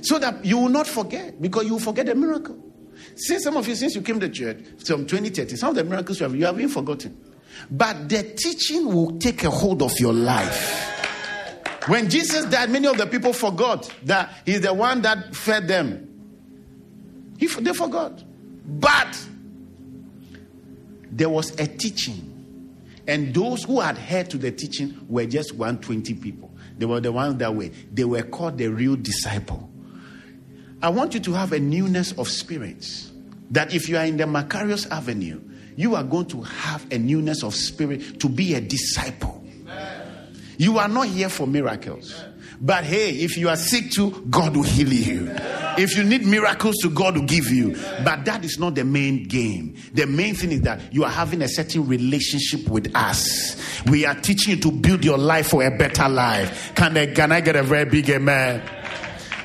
So 0.02 0.18
that 0.18 0.44
you 0.44 0.58
will 0.58 0.68
not 0.68 0.86
forget, 0.86 1.40
because 1.40 1.66
you 1.66 1.72
will 1.72 1.80
forget 1.80 2.06
the 2.06 2.14
miracle. 2.14 2.56
See, 3.14 3.38
some 3.40 3.56
of 3.56 3.66
you, 3.68 3.74
since 3.74 3.94
you 3.94 4.02
came 4.02 4.20
to 4.20 4.28
church 4.28 4.58
from 4.84 5.06
2030, 5.06 5.56
some 5.56 5.70
of 5.70 5.76
the 5.76 5.84
miracles 5.84 6.20
you 6.20 6.24
have, 6.24 6.34
you 6.34 6.46
have 6.46 6.56
been 6.56 6.68
forgotten. 6.68 7.16
But 7.70 8.08
the 8.08 8.22
teaching 8.22 8.86
will 8.86 9.18
take 9.18 9.44
a 9.44 9.50
hold 9.50 9.82
of 9.82 9.92
your 9.98 10.12
life. 10.12 10.94
When 11.88 12.08
Jesus 12.08 12.44
died, 12.46 12.70
many 12.70 12.86
of 12.86 12.98
the 12.98 13.06
people 13.06 13.32
forgot 13.32 13.92
that 14.04 14.30
he's 14.44 14.60
the 14.60 14.72
one 14.72 15.02
that 15.02 15.34
fed 15.34 15.66
them. 15.66 16.04
He, 17.38 17.46
they 17.46 17.72
forgot. 17.72 18.22
But 18.64 19.18
there 21.10 21.28
was 21.28 21.58
a 21.58 21.66
teaching. 21.66 22.37
And 23.08 23.34
those 23.34 23.64
who 23.64 23.80
adhered 23.80 24.28
to 24.30 24.38
the 24.38 24.52
teaching 24.52 25.06
were 25.08 25.24
just 25.24 25.54
120 25.54 26.14
people. 26.14 26.52
They 26.76 26.84
were 26.84 27.00
the 27.00 27.10
ones 27.10 27.38
that 27.38 27.54
were. 27.54 27.70
They 27.92 28.04
were 28.04 28.22
called 28.22 28.58
the 28.58 28.68
real 28.68 28.96
disciple. 28.96 29.68
I 30.82 30.90
want 30.90 31.14
you 31.14 31.20
to 31.20 31.32
have 31.32 31.52
a 31.52 31.58
newness 31.58 32.12
of 32.12 32.28
spirits. 32.28 33.10
That 33.50 33.74
if 33.74 33.88
you 33.88 33.96
are 33.96 34.04
in 34.04 34.18
the 34.18 34.24
Macarius 34.24 34.86
Avenue, 34.90 35.40
you 35.74 35.94
are 35.94 36.04
going 36.04 36.26
to 36.26 36.42
have 36.42 36.86
a 36.92 36.98
newness 36.98 37.42
of 37.42 37.54
spirit 37.54 38.20
to 38.20 38.28
be 38.28 38.54
a 38.54 38.60
disciple. 38.60 39.42
You 40.58 40.78
are 40.78 40.88
not 40.88 41.06
here 41.06 41.30
for 41.30 41.46
miracles. 41.46 42.22
But 42.60 42.84
hey, 42.84 43.12
if 43.12 43.38
you 43.38 43.48
are 43.48 43.56
sick 43.56 43.90
too, 43.90 44.26
God 44.28 44.54
will 44.54 44.64
heal 44.64 44.92
you. 44.92 45.34
If 45.78 45.96
you 45.96 46.02
need 46.04 46.26
miracles 46.26 46.76
to 46.82 46.90
God 46.90 47.16
will 47.16 47.24
give 47.24 47.48
you. 47.50 47.76
But 48.04 48.24
that 48.24 48.44
is 48.44 48.58
not 48.58 48.74
the 48.74 48.84
main 48.84 49.24
game. 49.24 49.76
The 49.94 50.06
main 50.06 50.34
thing 50.34 50.52
is 50.52 50.62
that 50.62 50.92
you 50.92 51.04
are 51.04 51.10
having 51.10 51.42
a 51.42 51.48
certain 51.48 51.86
relationship 51.86 52.68
with 52.68 52.90
us. 52.94 53.56
We 53.86 54.04
are 54.04 54.14
teaching 54.14 54.56
you 54.56 54.60
to 54.62 54.72
build 54.72 55.04
your 55.04 55.18
life 55.18 55.48
for 55.48 55.64
a 55.64 55.70
better 55.70 56.08
life. 56.08 56.72
Can 56.74 56.96
I, 56.96 57.06
can 57.06 57.32
I 57.32 57.40
get 57.40 57.56
a 57.56 57.62
very 57.62 57.84
big 57.84 58.10
amen? 58.10 58.62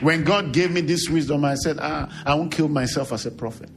When 0.01 0.23
God 0.23 0.51
gave 0.51 0.71
me 0.71 0.81
this 0.81 1.07
wisdom, 1.09 1.45
I 1.45 1.55
said, 1.55 1.77
ah, 1.79 2.11
I 2.25 2.35
won't 2.35 2.51
kill 2.51 2.67
myself 2.67 3.13
as 3.13 3.25
a 3.25 3.31
prophet. 3.31 3.69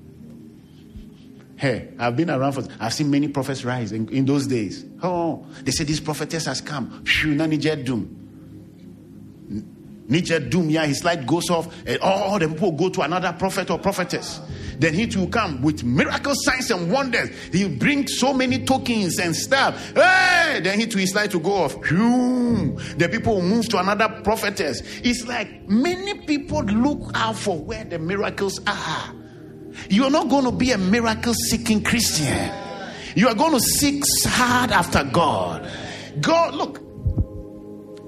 Hey, 1.56 1.88
I've 1.98 2.16
been 2.16 2.30
around 2.30 2.52
for, 2.52 2.64
I've 2.80 2.92
seen 2.92 3.10
many 3.10 3.28
prophets 3.28 3.64
rise 3.64 3.92
in, 3.92 4.08
in 4.08 4.26
those 4.26 4.46
days. 4.46 4.84
Oh, 5.02 5.46
they 5.62 5.70
said 5.70 5.86
this 5.86 6.00
prophetess 6.00 6.46
has 6.46 6.60
come. 6.60 7.04
Phew, 7.04 7.36
doom. 7.36 8.25
Nietzsche 10.08 10.38
doom, 10.38 10.68
his 10.68 11.04
light 11.04 11.26
goes 11.26 11.50
off, 11.50 11.74
and 11.86 11.98
all 12.00 12.38
the 12.38 12.48
people 12.48 12.72
go 12.72 12.88
to 12.88 13.00
another 13.02 13.34
prophet 13.38 13.70
or 13.70 13.78
prophetess. 13.78 14.40
Then 14.78 14.94
he 14.94 15.06
will 15.16 15.28
come 15.28 15.62
with 15.62 15.82
miracle 15.84 16.34
signs 16.34 16.70
and 16.70 16.92
wonders. 16.92 17.30
He'll 17.50 17.70
bring 17.70 18.06
so 18.06 18.34
many 18.34 18.64
tokens 18.64 19.18
and 19.18 19.34
stuff. 19.34 19.94
Hey, 19.94 20.60
then 20.62 20.78
he 20.78 20.86
to 20.86 20.98
his 20.98 21.14
light 21.14 21.30
to 21.30 21.40
go 21.40 21.52
off. 21.64 21.80
The 21.80 23.08
people 23.10 23.36
will 23.36 23.42
move 23.42 23.68
to 23.70 23.78
another 23.78 24.20
prophetess. 24.22 24.82
It's 25.02 25.26
like 25.26 25.66
many 25.68 26.14
people 26.26 26.62
look 26.62 27.10
out 27.14 27.36
for 27.36 27.56
where 27.58 27.84
the 27.84 27.98
miracles 27.98 28.60
are. 28.66 29.14
You're 29.88 30.10
not 30.10 30.28
going 30.28 30.44
to 30.44 30.52
be 30.52 30.72
a 30.72 30.78
miracle 30.78 31.34
seeking 31.34 31.82
Christian. 31.82 32.52
You 33.14 33.28
are 33.28 33.34
going 33.34 33.52
to 33.52 33.60
seek 33.60 34.04
hard 34.26 34.72
after 34.72 35.04
God. 35.04 35.70
God, 36.20 36.54
look, 36.54 36.82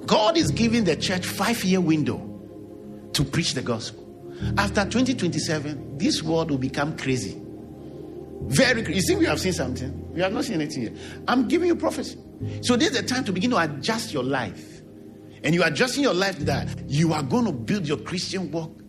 God 0.09 0.39
is 0.39 0.51
giving 0.51 0.85
the 0.85 0.97
church 0.97 1.27
five 1.27 1.63
year 1.65 1.81
window 1.81 2.19
to 3.13 3.25
preach 3.25 3.53
the 3.53 3.63
gospel. 3.63 4.05
After 4.57 4.85
2027, 4.85 5.99
this 5.99 6.23
world 6.23 6.51
will 6.51 6.59
become 6.59 6.97
crazy. 6.97 7.41
Very 8.43 8.83
crazy. 8.83 9.01
You 9.01 9.03
think 9.03 9.21
we 9.21 9.27
have 9.27 9.39
seen 9.39 9.53
something? 9.53 10.15
We 10.15 10.23
have 10.23 10.33
not 10.33 10.45
seen 10.45 10.55
anything 10.61 10.85
yet. 10.85 10.93
I'm 11.27 11.47
giving 11.47 11.69
you 11.69 11.77
prophecy. 11.77 12.19
So 12.63 12.77
this 12.77 12.91
is 12.91 13.01
the 13.01 13.07
time 13.07 13.25
to 13.25 13.33
begin 13.33 13.51
to 13.51 13.59
adjust 13.59 14.13
your 14.13 14.23
life. 14.25 14.81
And 15.43 15.55
you 15.55 15.63
are 15.63 15.69
adjusting 15.69 16.03
your 16.03 16.15
life 16.15 16.39
that 16.41 16.89
you 16.89 17.13
are 17.13 17.23
going 17.23 17.45
to 17.45 17.53
build 17.53 17.87
your 17.87 17.99
Christian 17.99 18.51
walk 18.51 18.81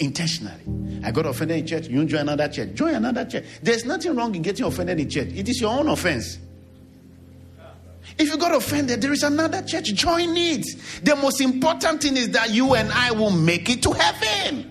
intentionally. 0.00 1.02
I 1.04 1.12
got 1.12 1.26
offended 1.26 1.58
in 1.58 1.66
church. 1.66 1.86
You 1.86 2.04
join 2.06 2.22
another 2.22 2.48
church. 2.48 2.74
Join 2.74 2.94
another 2.94 3.24
church. 3.24 3.44
There's 3.62 3.84
nothing 3.84 4.16
wrong 4.16 4.34
in 4.34 4.42
getting 4.42 4.64
offended 4.64 4.98
in 4.98 5.08
church. 5.08 5.28
It 5.28 5.48
is 5.48 5.60
your 5.60 5.78
own 5.78 5.88
offense. 5.88 6.38
If 8.16 8.28
you 8.28 8.36
got 8.38 8.54
offended, 8.54 9.00
there 9.00 9.12
is 9.12 9.22
another 9.22 9.62
church. 9.62 9.92
Join 9.94 10.36
it. 10.36 10.66
The 11.02 11.16
most 11.16 11.40
important 11.40 12.02
thing 12.02 12.16
is 12.16 12.30
that 12.30 12.50
you 12.50 12.74
and 12.74 12.90
I 12.92 13.10
will 13.10 13.30
make 13.30 13.68
it 13.68 13.82
to 13.82 13.92
heaven. 13.92 14.70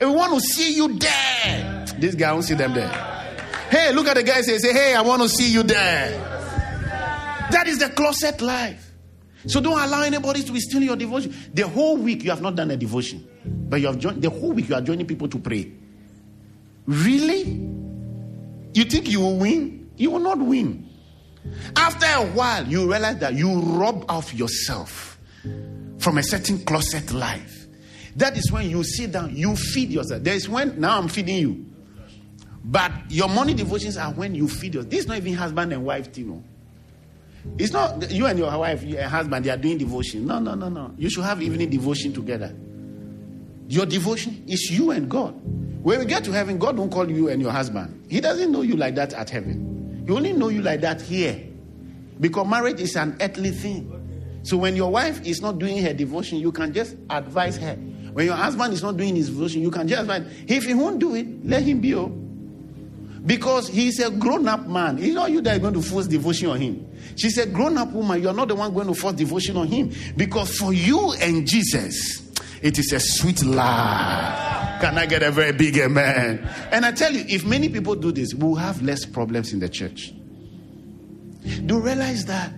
And 0.00 0.10
we 0.10 0.16
want 0.16 0.34
to 0.34 0.40
see 0.40 0.74
you 0.74 0.98
there. 0.98 1.86
This 1.98 2.14
guy 2.14 2.32
won't 2.32 2.44
see 2.44 2.54
them 2.54 2.74
there. 2.74 2.90
Hey, 3.70 3.92
look 3.92 4.06
at 4.08 4.16
the 4.16 4.22
guy 4.22 4.42
say, 4.42 4.58
say, 4.58 4.72
hey, 4.72 4.94
I 4.94 5.00
want 5.00 5.22
to 5.22 5.28
see 5.28 5.50
you 5.50 5.62
there. 5.62 6.10
That 7.50 7.64
is 7.66 7.78
the 7.78 7.88
closet 7.88 8.40
life. 8.42 8.92
So 9.46 9.60
don't 9.60 9.78
allow 9.78 10.02
anybody 10.02 10.42
to 10.42 10.52
be 10.52 10.60
stealing 10.60 10.88
your 10.88 10.96
devotion. 10.96 11.34
The 11.52 11.66
whole 11.66 11.96
week 11.96 12.22
you 12.22 12.30
have 12.30 12.42
not 12.42 12.54
done 12.54 12.70
a 12.70 12.76
devotion, 12.76 13.26
but 13.44 13.80
you 13.80 13.86
have 13.86 13.98
joined 13.98 14.22
the 14.22 14.30
whole 14.30 14.52
week 14.52 14.68
you 14.68 14.74
are 14.74 14.80
joining 14.80 15.06
people 15.06 15.28
to 15.28 15.38
pray. 15.38 15.72
Really? 16.86 17.42
You 18.74 18.84
think 18.84 19.08
you 19.08 19.20
will 19.20 19.38
win? 19.38 19.90
You 19.96 20.10
will 20.10 20.20
not 20.20 20.38
win. 20.38 20.88
After 21.76 22.06
a 22.06 22.26
while, 22.32 22.66
you 22.66 22.90
realize 22.90 23.18
that 23.18 23.34
you 23.34 23.60
rob 23.60 24.04
off 24.08 24.32
yourself 24.34 25.18
from 25.98 26.18
a 26.18 26.22
certain 26.22 26.64
closet 26.64 27.12
life. 27.12 27.66
That 28.16 28.36
is 28.36 28.52
when 28.52 28.68
you 28.68 28.84
sit 28.84 29.12
down, 29.12 29.34
you 29.34 29.56
feed 29.56 29.90
yourself. 29.90 30.22
There 30.22 30.34
is 30.34 30.48
when 30.48 30.80
now 30.80 30.98
I'm 30.98 31.08
feeding 31.08 31.36
you. 31.36 31.66
But 32.64 32.92
your 33.08 33.28
morning 33.28 33.56
devotions 33.56 33.96
are 33.96 34.12
when 34.12 34.34
you 34.34 34.48
feed 34.48 34.74
yourself. 34.74 34.90
This 34.90 35.00
is 35.00 35.06
not 35.06 35.16
even 35.16 35.34
husband 35.34 35.72
and 35.72 35.84
wife, 35.84 36.16
you 36.16 36.24
oh. 36.26 36.34
know. 36.34 36.44
It's 37.58 37.72
not 37.72 38.10
you 38.12 38.26
and 38.26 38.38
your 38.38 38.56
wife, 38.56 38.84
your 38.84 39.02
husband, 39.02 39.44
they 39.44 39.50
are 39.50 39.56
doing 39.56 39.78
devotion. 39.78 40.26
No, 40.26 40.38
no, 40.38 40.54
no, 40.54 40.68
no. 40.68 40.94
You 40.96 41.10
should 41.10 41.24
have 41.24 41.42
evening 41.42 41.70
devotion 41.70 42.12
together. 42.12 42.54
Your 43.66 43.86
devotion 43.86 44.44
is 44.46 44.70
you 44.70 44.92
and 44.92 45.10
God. 45.10 45.32
When 45.82 45.98
we 45.98 46.04
get 46.04 46.22
to 46.24 46.32
heaven, 46.32 46.58
God 46.58 46.78
won't 46.78 46.92
call 46.92 47.10
you 47.10 47.28
and 47.28 47.42
your 47.42 47.50
husband. 47.50 48.06
He 48.08 48.20
doesn't 48.20 48.52
know 48.52 48.62
you 48.62 48.76
like 48.76 48.94
that 48.94 49.12
at 49.14 49.28
heaven. 49.30 49.72
He 50.06 50.12
only 50.12 50.32
know 50.32 50.48
you 50.48 50.62
like 50.62 50.80
that 50.80 51.00
here. 51.00 51.48
Because 52.20 52.46
marriage 52.46 52.80
is 52.80 52.96
an 52.96 53.16
earthly 53.20 53.50
thing. 53.50 54.40
So 54.44 54.56
when 54.56 54.76
your 54.76 54.90
wife 54.90 55.24
is 55.24 55.40
not 55.40 55.58
doing 55.58 55.82
her 55.82 55.92
devotion, 55.92 56.38
you 56.38 56.52
can 56.52 56.72
just 56.72 56.96
advise 57.08 57.56
her. 57.56 57.74
When 58.12 58.26
your 58.26 58.34
husband 58.34 58.74
is 58.74 58.82
not 58.82 58.96
doing 58.96 59.16
his 59.16 59.30
devotion, 59.30 59.62
you 59.62 59.70
can 59.70 59.88
just 59.88 60.02
advise. 60.02 60.30
If 60.46 60.64
he 60.64 60.74
won't 60.74 60.98
do 60.98 61.14
it, 61.14 61.46
let 61.46 61.62
him 61.62 61.80
be. 61.80 61.94
Oh. 61.94 62.08
Because 63.24 63.68
he's 63.68 64.00
a 64.00 64.10
grown 64.10 64.48
up 64.48 64.66
man. 64.66 64.98
It's 64.98 65.14
not 65.14 65.30
you 65.30 65.40
that 65.42 65.56
are 65.56 65.60
going 65.60 65.74
to 65.74 65.82
force 65.82 66.08
devotion 66.08 66.48
on 66.50 66.60
him. 66.60 66.88
She's 67.16 67.38
a 67.38 67.46
grown 67.46 67.78
up 67.78 67.92
woman. 67.92 68.20
You're 68.20 68.34
not 68.34 68.48
the 68.48 68.56
one 68.56 68.74
going 68.74 68.88
to 68.88 68.94
force 68.94 69.14
devotion 69.14 69.56
on 69.56 69.68
him. 69.68 69.92
Because 70.16 70.56
for 70.58 70.72
you 70.72 71.12
and 71.14 71.46
Jesus, 71.46 72.32
it 72.60 72.78
is 72.78 72.92
a 72.92 73.00
sweet 73.00 73.44
life. 73.44 74.61
Can 74.82 74.98
I 74.98 75.06
get 75.06 75.22
a 75.22 75.30
very 75.30 75.52
big 75.52 75.78
amen? 75.78 76.40
And 76.72 76.84
I 76.84 76.90
tell 76.90 77.14
you, 77.14 77.24
if 77.28 77.44
many 77.44 77.68
people 77.68 77.94
do 77.94 78.10
this, 78.10 78.34
we'll 78.34 78.56
have 78.56 78.82
less 78.82 79.04
problems 79.04 79.52
in 79.52 79.60
the 79.60 79.68
church. 79.68 80.12
Do 81.44 81.76
you 81.76 81.80
realize 81.80 82.24
that 82.24 82.52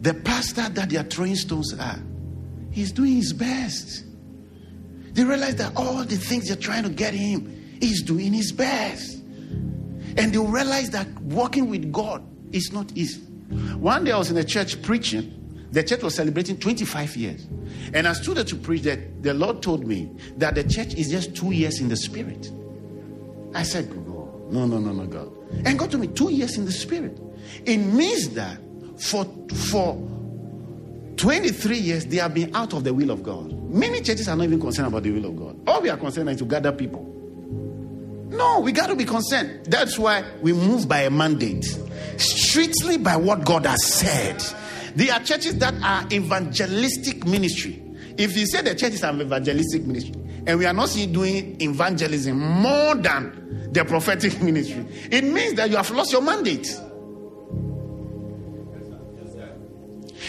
the 0.00 0.14
pastor 0.14 0.66
that 0.66 0.88
they 0.88 0.96
are 0.96 1.02
throwing 1.02 1.36
stones 1.36 1.74
at, 1.74 1.98
he's 2.70 2.90
doing 2.90 3.16
his 3.16 3.34
best. 3.34 4.04
They 5.12 5.24
realize 5.24 5.56
that 5.56 5.76
all 5.76 6.04
the 6.04 6.16
things 6.16 6.46
they're 6.46 6.56
trying 6.56 6.84
to 6.84 6.88
get 6.88 7.12
him, 7.12 7.76
he's 7.82 8.00
doing 8.00 8.32
his 8.32 8.50
best. 8.50 9.16
And 10.16 10.32
they 10.32 10.38
realize 10.38 10.88
that 10.90 11.06
walking 11.20 11.68
with 11.68 11.92
God 11.92 12.24
is 12.50 12.72
not 12.72 12.90
easy. 12.96 13.20
One 13.76 14.04
day 14.04 14.12
I 14.12 14.16
was 14.16 14.30
in 14.30 14.38
a 14.38 14.44
church 14.44 14.80
preaching. 14.80 15.34
The 15.70 15.82
church 15.82 16.02
was 16.02 16.14
celebrating 16.14 16.58
25 16.58 17.16
years. 17.16 17.46
And 17.92 18.08
I 18.08 18.14
stood 18.14 18.38
there 18.38 18.44
to 18.44 18.56
preach 18.56 18.82
that 18.82 19.22
the 19.22 19.34
Lord 19.34 19.62
told 19.62 19.86
me 19.86 20.10
that 20.36 20.54
the 20.54 20.64
church 20.64 20.94
is 20.94 21.10
just 21.10 21.36
two 21.36 21.50
years 21.50 21.80
in 21.80 21.88
the 21.88 21.96
spirit. 21.96 22.50
I 23.54 23.62
said, 23.62 23.90
God, 23.90 24.52
no, 24.52 24.66
no, 24.66 24.78
no, 24.78 24.92
no, 24.92 25.06
God. 25.06 25.32
And 25.66 25.78
God 25.78 25.90
told 25.90 26.00
me, 26.00 26.08
two 26.08 26.30
years 26.30 26.56
in 26.56 26.64
the 26.64 26.72
spirit. 26.72 27.18
It 27.64 27.78
means 27.78 28.30
that 28.30 28.58
for, 28.98 29.24
for 29.70 29.94
23 31.16 31.76
years, 31.78 32.06
they 32.06 32.16
have 32.16 32.34
been 32.34 32.54
out 32.54 32.72
of 32.72 32.84
the 32.84 32.94
will 32.94 33.10
of 33.10 33.22
God. 33.22 33.52
Many 33.70 34.00
churches 34.00 34.28
are 34.28 34.36
not 34.36 34.44
even 34.44 34.60
concerned 34.60 34.88
about 34.88 35.02
the 35.02 35.10
will 35.10 35.26
of 35.26 35.36
God. 35.36 35.60
All 35.66 35.82
we 35.82 35.90
are 35.90 35.96
concerned 35.96 36.30
is 36.30 36.38
to 36.38 36.44
gather 36.44 36.72
people. 36.72 37.04
No, 38.30 38.60
we 38.60 38.72
got 38.72 38.88
to 38.88 38.96
be 38.96 39.04
concerned. 39.04 39.66
That's 39.66 39.98
why 39.98 40.24
we 40.42 40.52
move 40.52 40.86
by 40.86 41.00
a 41.00 41.10
mandate, 41.10 41.64
strictly 42.18 42.98
by 42.98 43.16
what 43.16 43.44
God 43.44 43.66
has 43.66 43.84
said. 43.84 44.42
There 44.94 45.12
are 45.12 45.20
churches 45.20 45.58
that 45.58 45.74
are 45.82 46.06
evangelistic 46.12 47.26
ministry. 47.26 47.82
If 48.16 48.36
you 48.36 48.46
say 48.46 48.62
the 48.62 48.74
church 48.74 48.94
is 48.94 49.02
an 49.04 49.20
evangelistic 49.20 49.84
ministry, 49.84 50.14
and 50.46 50.58
we 50.58 50.66
are 50.66 50.72
not 50.72 50.90
doing 51.12 51.60
evangelism 51.60 52.38
more 52.38 52.94
than 52.94 53.70
the 53.72 53.84
prophetic 53.84 54.40
ministry, 54.42 54.86
it 55.10 55.24
means 55.24 55.54
that 55.54 55.70
you 55.70 55.76
have 55.76 55.90
lost 55.90 56.12
your 56.12 56.22
mandate. 56.22 56.66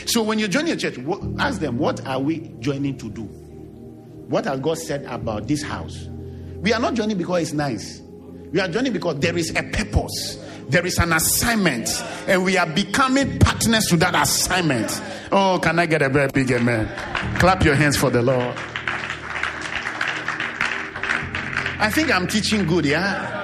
So 0.06 0.24
when 0.24 0.40
you 0.40 0.48
join 0.48 0.66
your 0.68 0.76
church, 0.76 0.98
ask 1.38 1.60
them, 1.60 1.78
what 1.78 2.06
are 2.08 2.20
we 2.20 2.52
joining 2.60 2.98
to 2.98 3.10
do? 3.10 3.24
What 3.24 4.46
has 4.46 4.60
God 4.60 4.78
said 4.78 5.06
about 5.06 5.48
this 5.48 5.62
house? 5.62 6.08
We 6.62 6.74
are 6.74 6.80
not 6.80 6.94
joining 6.94 7.18
because 7.18 7.42
it's 7.42 7.54
nice. 7.54 8.02
We 8.52 8.60
are 8.60 8.68
joining 8.68 8.94
because 8.94 9.20
there 9.20 9.38
is 9.38 9.52
a 9.56 9.64
purpose, 9.64 10.38
there 10.70 10.86
is 10.86 10.98
an 11.00 11.14
assignment, 11.14 11.90
and 12.28 12.44
we 12.44 12.56
are 12.58 12.68
becoming 12.68 13.40
partners 13.40 13.86
to 13.88 13.98
that 13.98 14.16
assignment. 14.16 15.02
Oh, 15.32 15.60
can 15.62 15.80
I 15.80 15.88
get 15.88 16.02
a 16.02 16.10
very 16.10 16.30
big 16.32 16.52
amen? 16.52 16.88
Clap 17.40 17.64
your 17.64 17.76
hands 17.76 17.98
for 17.98 18.10
the 18.10 18.22
Lord. 18.22 18.56
I 21.82 21.90
think 21.90 22.14
I'm 22.14 22.28
teaching 22.28 22.68
good, 22.68 22.86
yeah? 22.86 23.38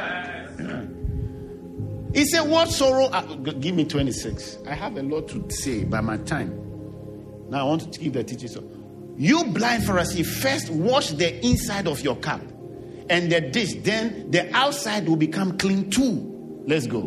He 2.14 2.26
said, 2.26 2.42
What 2.42 2.70
sorrow? 2.70 3.10
Give 3.42 3.76
me 3.76 3.86
26. 3.86 4.60
I 4.68 4.74
have 4.74 4.96
a 4.98 5.04
lot 5.04 5.28
to 5.30 5.50
say 5.50 5.84
by 5.84 6.02
my 6.02 6.18
time. 6.18 6.62
Now 7.50 7.62
I 7.62 7.64
want 7.70 7.92
to 7.92 8.00
give 8.00 8.14
the 8.14 8.24
teaching. 8.24 8.50
So, 8.50 8.64
you 9.18 9.46
blind 9.46 9.84
Pharisee, 9.84 10.26
first 10.26 10.70
wash 10.70 11.10
the 11.10 11.44
inside 11.46 11.88
of 11.88 12.02
your 12.02 12.16
cup 12.18 12.42
and 13.10 13.32
the 13.32 13.42
dish, 13.42 13.76
then 13.80 14.32
the 14.32 14.54
outside 14.56 15.08
will 15.08 15.16
become 15.16 15.58
clean 15.58 15.90
too. 15.90 16.35
Let's 16.68 16.88
go. 16.88 17.02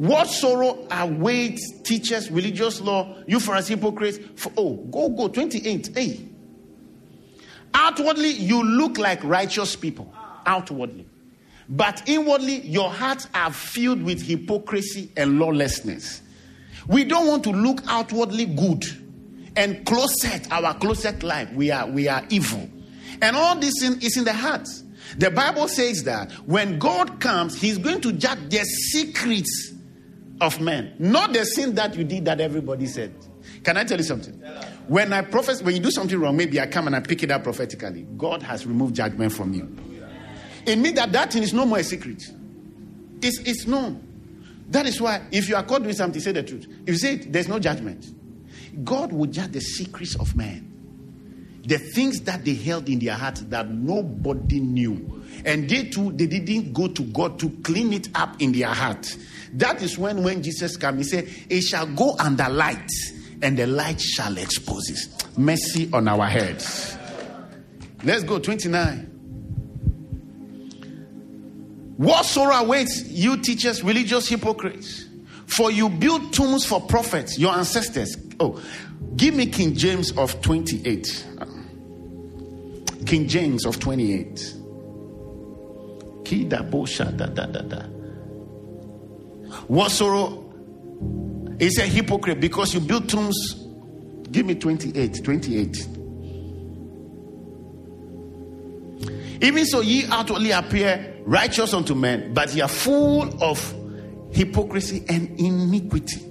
What 0.00 0.28
sorrow 0.28 0.86
awaits 0.90 1.82
teachers, 1.82 2.30
religious 2.30 2.80
law, 2.80 3.16
you 3.26 3.38
Pharisee 3.38 3.70
hypocrites? 3.70 4.18
For, 4.34 4.50
oh, 4.56 4.76
go, 4.76 5.10
go, 5.10 5.28
28. 5.28 5.90
Hey. 5.94 6.26
Outwardly, 7.74 8.30
you 8.30 8.64
look 8.64 8.96
like 8.96 9.22
righteous 9.22 9.76
people. 9.76 10.12
Outwardly. 10.46 11.06
But 11.68 12.02
inwardly, 12.06 12.60
your 12.62 12.90
hearts 12.90 13.28
are 13.34 13.52
filled 13.52 14.02
with 14.02 14.22
hypocrisy 14.22 15.12
and 15.16 15.38
lawlessness. 15.38 16.22
We 16.88 17.04
don't 17.04 17.28
want 17.28 17.44
to 17.44 17.50
look 17.50 17.82
outwardly 17.86 18.46
good 18.46 18.84
and 19.54 19.84
closet 19.84 20.50
our 20.50 20.74
closet 20.74 21.22
life. 21.22 21.52
We 21.52 21.70
are 21.70 21.86
we 21.86 22.08
are 22.08 22.24
evil. 22.30 22.68
And 23.22 23.36
all 23.36 23.56
this 23.56 23.82
in, 23.82 24.00
is 24.00 24.16
in 24.16 24.24
the 24.24 24.32
heart. 24.32 24.66
The 25.18 25.30
Bible 25.30 25.68
says 25.68 26.04
that 26.04 26.32
when 26.46 26.78
God 26.78 27.20
comes, 27.20 27.60
He's 27.60 27.78
going 27.78 28.00
to 28.02 28.12
judge 28.12 28.38
the 28.48 28.64
secrets 28.64 29.72
of 30.40 30.60
men, 30.60 30.94
not 30.98 31.32
the 31.32 31.44
sin 31.44 31.74
that 31.74 31.94
you 31.96 32.04
did 32.04 32.24
that 32.24 32.40
everybody 32.40 32.86
said. 32.86 33.14
Can 33.62 33.76
I 33.76 33.84
tell 33.84 33.98
you 33.98 34.04
something? 34.04 34.34
When 34.88 35.12
I 35.12 35.22
prophesy, 35.22 35.64
when 35.64 35.74
you 35.74 35.80
do 35.80 35.90
something 35.90 36.18
wrong, 36.18 36.36
maybe 36.36 36.60
I 36.60 36.66
come 36.66 36.86
and 36.86 36.96
I 36.96 37.00
pick 37.00 37.22
it 37.22 37.30
up 37.30 37.44
prophetically. 37.44 38.06
God 38.16 38.42
has 38.42 38.66
removed 38.66 38.94
judgment 38.94 39.32
from 39.32 39.52
you. 39.52 39.76
It 40.66 40.76
means 40.76 40.96
that 40.96 41.12
that 41.12 41.32
thing 41.32 41.42
is 41.42 41.52
no 41.52 41.64
more 41.66 41.78
a 41.78 41.84
secret. 41.84 42.22
It's, 43.22 43.38
it's 43.40 43.66
known. 43.66 44.06
That 44.68 44.86
is 44.86 45.00
why, 45.00 45.22
if 45.32 45.48
you 45.48 45.56
are 45.56 45.62
caught 45.62 45.82
doing 45.82 45.94
something, 45.94 46.20
say 46.20 46.32
the 46.32 46.42
truth. 46.42 46.66
If 46.82 46.88
you 46.88 46.96
say 46.96 47.14
it, 47.14 47.32
there's 47.32 47.48
no 47.48 47.58
judgment. 47.58 48.06
God 48.84 49.12
will 49.12 49.26
judge 49.26 49.52
the 49.52 49.60
secrets 49.60 50.14
of 50.16 50.36
man. 50.36 50.69
The 51.64 51.78
things 51.78 52.20
that 52.22 52.44
they 52.44 52.54
held 52.54 52.88
in 52.88 52.98
their 52.98 53.14
hearts 53.14 53.42
that 53.42 53.70
nobody 53.70 54.60
knew. 54.60 55.22
And 55.44 55.68
they 55.68 55.84
too, 55.84 56.12
they 56.12 56.26
didn't 56.26 56.72
go 56.72 56.88
to 56.88 57.02
God 57.02 57.38
to 57.40 57.50
clean 57.62 57.92
it 57.92 58.08
up 58.14 58.40
in 58.40 58.52
their 58.52 58.68
heart. 58.68 59.16
That 59.54 59.82
is 59.82 59.98
when, 59.98 60.22
when 60.22 60.42
Jesus 60.42 60.76
came, 60.76 60.98
he 60.98 61.04
said, 61.04 61.28
It 61.48 61.62
shall 61.62 61.86
go 61.86 62.16
under 62.18 62.48
light, 62.48 62.90
and 63.42 63.58
the 63.58 63.66
light 63.66 64.00
shall 64.00 64.36
expose 64.38 64.88
it. 64.90 65.38
Mercy 65.38 65.90
on 65.92 66.08
our 66.08 66.26
heads. 66.26 66.96
Let's 68.02 68.24
go, 68.24 68.38
29. 68.38 69.06
What 71.96 72.24
sorrow 72.24 72.54
awaits 72.54 73.04
you, 73.08 73.36
teachers, 73.36 73.84
religious 73.84 74.26
hypocrites? 74.28 75.04
For 75.46 75.70
you 75.70 75.88
build 75.88 76.32
tombs 76.32 76.64
for 76.64 76.80
prophets, 76.80 77.38
your 77.38 77.52
ancestors. 77.52 78.16
Oh, 78.38 78.62
give 79.16 79.34
me 79.34 79.46
King 79.46 79.74
James 79.74 80.12
of 80.16 80.40
28. 80.40 81.26
King 83.06 83.28
James 83.28 83.66
of 83.66 83.78
28. 83.80 84.54
What 89.66 89.90
sorrow 89.90 91.56
is 91.58 91.78
a 91.78 91.82
hypocrite 91.82 92.40
because 92.40 92.74
you 92.74 92.80
build 92.80 93.08
tombs. 93.08 93.66
Give 94.30 94.46
me 94.46 94.54
28. 94.54 95.24
28. 95.24 95.88
Even 99.42 99.64
so, 99.64 99.80
ye 99.80 100.06
outwardly 100.06 100.50
appear 100.50 101.16
righteous 101.24 101.72
unto 101.72 101.94
men, 101.94 102.34
but 102.34 102.54
ye 102.54 102.60
are 102.60 102.68
full 102.68 103.42
of 103.42 103.74
hypocrisy 104.32 105.04
and 105.08 105.38
iniquity. 105.40 106.24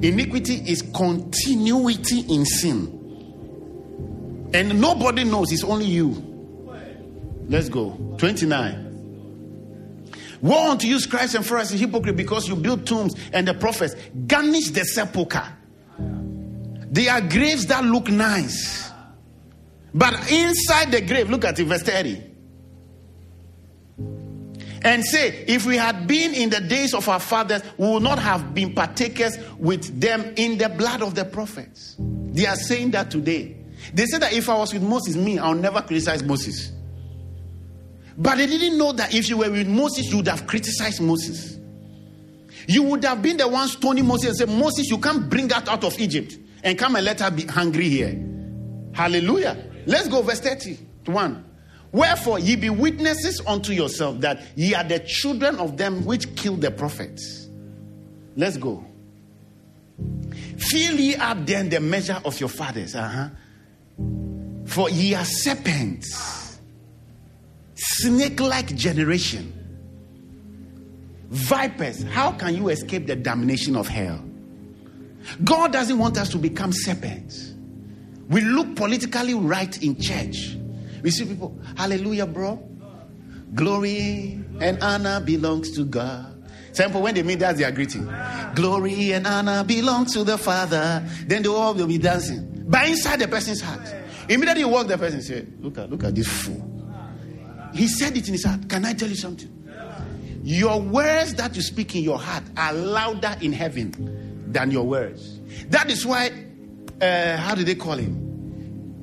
Iniquity 0.00 0.54
is 0.54 0.82
continuity 0.94 2.20
in 2.32 2.46
sin. 2.46 2.97
And 4.54 4.80
nobody 4.80 5.24
knows, 5.24 5.52
it's 5.52 5.64
only 5.64 5.86
you. 5.86 6.24
Let's 7.48 7.68
go. 7.68 7.90
29. 8.18 8.84
Woe 10.40 10.70
unto 10.70 10.86
you, 10.86 11.00
scribes 11.00 11.34
and 11.34 11.44
Pharisees, 11.44 11.80
hypocrite, 11.80 12.16
because 12.16 12.48
you 12.48 12.54
build 12.56 12.86
tombs 12.86 13.14
and 13.32 13.48
the 13.48 13.54
prophets 13.54 13.94
garnish 14.26 14.70
the 14.70 14.84
sepulchre. 14.84 15.52
They 15.98 17.08
are 17.08 17.20
graves 17.20 17.66
that 17.66 17.84
look 17.84 18.08
nice. 18.08 18.90
But 19.92 20.30
inside 20.30 20.92
the 20.92 21.00
grave, 21.00 21.28
look 21.28 21.44
at 21.44 21.58
it, 21.58 21.64
verse 21.64 21.82
30 21.82 22.28
and 24.82 25.04
say, 25.04 25.44
If 25.46 25.66
we 25.66 25.76
had 25.76 26.06
been 26.06 26.34
in 26.34 26.50
the 26.50 26.60
days 26.60 26.94
of 26.94 27.08
our 27.08 27.20
fathers, 27.20 27.62
we 27.76 27.88
would 27.88 28.02
not 28.02 28.18
have 28.18 28.54
been 28.54 28.74
partakers 28.74 29.36
with 29.58 30.00
them 30.00 30.32
in 30.36 30.58
the 30.58 30.68
blood 30.68 31.02
of 31.02 31.14
the 31.14 31.24
prophets. 31.24 31.96
They 31.98 32.46
are 32.46 32.56
saying 32.56 32.92
that 32.92 33.10
today. 33.10 33.57
They 33.92 34.06
said 34.06 34.22
that 34.22 34.32
if 34.32 34.48
I 34.48 34.56
was 34.56 34.72
with 34.72 34.82
Moses, 34.82 35.16
me, 35.16 35.38
I'll 35.38 35.54
never 35.54 35.80
criticize 35.80 36.22
Moses. 36.22 36.72
But 38.16 38.38
they 38.38 38.46
didn't 38.46 38.76
know 38.76 38.92
that 38.92 39.14
if 39.14 39.28
you 39.28 39.38
were 39.38 39.50
with 39.50 39.68
Moses, 39.68 40.06
you 40.10 40.16
would 40.16 40.28
have 40.28 40.46
criticized 40.46 41.00
Moses. 41.00 41.58
You 42.66 42.82
would 42.82 43.04
have 43.04 43.22
been 43.22 43.36
the 43.36 43.48
one 43.48 43.68
stoning 43.68 44.06
Moses 44.06 44.28
and 44.28 44.36
said, 44.36 44.48
Moses, 44.48 44.90
you 44.90 44.98
can't 44.98 45.30
bring 45.30 45.48
that 45.48 45.68
out 45.68 45.84
of 45.84 45.98
Egypt 46.00 46.36
and 46.62 46.78
come 46.78 46.96
and 46.96 47.04
let 47.04 47.20
her 47.20 47.30
be 47.30 47.44
hungry 47.44 47.88
here. 47.88 48.22
Hallelujah. 48.92 49.56
Let's 49.86 50.08
go, 50.08 50.22
verse 50.22 50.40
31. 50.40 51.44
Wherefore 51.92 52.38
ye 52.38 52.56
be 52.56 52.68
witnesses 52.68 53.40
unto 53.46 53.72
yourself 53.72 54.20
that 54.20 54.42
ye 54.56 54.74
are 54.74 54.84
the 54.84 54.98
children 54.98 55.56
of 55.58 55.76
them 55.76 56.04
which 56.04 56.34
killed 56.36 56.60
the 56.60 56.70
prophets. 56.70 57.48
Let's 58.36 58.56
go. 58.56 58.84
Fill 60.58 60.96
ye 60.96 61.14
up 61.16 61.46
then 61.46 61.70
the 61.70 61.80
measure 61.80 62.20
of 62.24 62.38
your 62.38 62.48
fathers. 62.48 62.94
Uh-huh. 62.94 63.28
For 64.68 64.90
ye 64.90 65.14
are 65.14 65.24
serpents, 65.24 66.58
snake 67.74 68.40
like 68.40 68.74
generation, 68.76 69.52
vipers. 71.28 72.02
How 72.04 72.32
can 72.32 72.54
you 72.54 72.68
escape 72.68 73.06
the 73.06 73.16
damnation 73.16 73.76
of 73.76 73.88
hell? 73.88 74.24
God 75.42 75.72
doesn't 75.72 75.98
want 75.98 76.16
us 76.16 76.28
to 76.30 76.38
become 76.38 76.72
serpents. 76.72 77.52
We 78.28 78.42
look 78.42 78.76
politically 78.76 79.34
right 79.34 79.82
in 79.82 80.00
church 80.00 80.58
we 81.02 81.10
see 81.10 81.24
people, 81.24 81.56
hallelujah, 81.76 82.26
bro. 82.26 82.62
Glory 83.54 84.40
and 84.60 84.82
honor 84.82 85.20
belongs 85.20 85.70
to 85.72 85.84
God. 85.84 86.34
Simple, 86.72 87.02
when 87.02 87.14
they 87.14 87.22
meet, 87.22 87.38
that's 87.38 87.58
their 87.58 87.72
greeting. 87.72 88.08
Glory 88.54 89.12
and 89.12 89.26
honor 89.26 89.64
belongs 89.64 90.12
to 90.14 90.24
the 90.24 90.36
Father. 90.36 91.04
Then 91.26 91.42
they 91.42 91.48
all 91.48 91.74
will 91.74 91.86
be 91.86 91.98
dancing. 91.98 92.64
But 92.68 92.88
inside 92.88 93.20
the 93.20 93.28
person's 93.28 93.60
heart. 93.60 93.94
Immediately 94.28 94.60
you 94.60 94.68
walk 94.68 94.86
the 94.88 94.98
person 94.98 95.16
and 95.18 95.24
said, 95.24 95.52
Look 95.60 95.78
at 95.78 95.90
look 95.90 96.04
at 96.04 96.14
this 96.14 96.28
fool. 96.28 96.64
He 97.74 97.86
said 97.86 98.16
it 98.16 98.26
in 98.26 98.34
his 98.34 98.44
heart. 98.44 98.68
Can 98.68 98.84
I 98.84 98.92
tell 98.94 99.08
you 99.08 99.16
something? 99.16 99.54
Your 100.42 100.80
words 100.80 101.34
that 101.34 101.54
you 101.56 101.62
speak 101.62 101.94
in 101.96 102.02
your 102.02 102.18
heart 102.18 102.44
are 102.56 102.72
louder 102.72 103.36
in 103.40 103.52
heaven 103.52 104.46
than 104.50 104.70
your 104.70 104.84
words. 104.84 105.40
That 105.68 105.90
is 105.90 106.06
why, 106.06 106.30
uh, 107.00 107.36
how 107.36 107.54
do 107.54 107.64
they 107.64 107.74
call 107.74 107.96
him? 107.96 108.28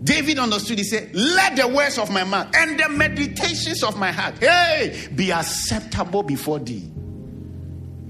David 0.04 0.40
understood, 0.40 0.78
he 0.78 0.84
said, 0.84 1.14
Let 1.16 1.56
the 1.56 1.68
words 1.68 1.98
of 1.98 2.12
my 2.12 2.24
mouth 2.24 2.56
and 2.56 2.80
the 2.80 2.90
meditations 2.90 3.84
of 3.84 3.98
my 3.98 4.12
heart, 4.12 4.38
hey, 4.40 5.08
be 5.16 5.32
acceptable 5.32 6.24
before 6.24 6.60
thee. 6.60 6.92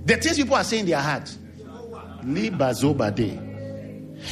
The 0.05 0.17
things 0.17 0.37
people 0.37 0.55
are 0.55 0.63
saying 0.63 0.81
in 0.83 0.89
their 0.89 1.01
heart. 1.01 1.35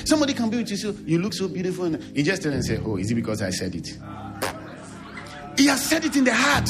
Somebody 0.06 0.34
can 0.34 0.50
be 0.50 0.58
with 0.58 0.72
you, 0.72 0.78
so 0.78 0.96
you 1.06 1.20
look 1.20 1.34
so 1.34 1.48
beautiful, 1.48 1.86
and 1.86 2.04
you 2.16 2.24
just 2.24 2.42
tell 2.44 2.52
and 2.52 2.64
say, 2.64 2.80
Oh, 2.84 2.98
is 2.98 3.12
it 3.12 3.16
because 3.16 3.42
I 3.42 3.50
said 3.50 3.76
it? 3.76 3.98
He 5.58 5.68
has 5.68 5.84
said 5.84 6.06
it 6.06 6.16
in 6.16 6.24
the 6.24 6.34
heart. 6.34 6.70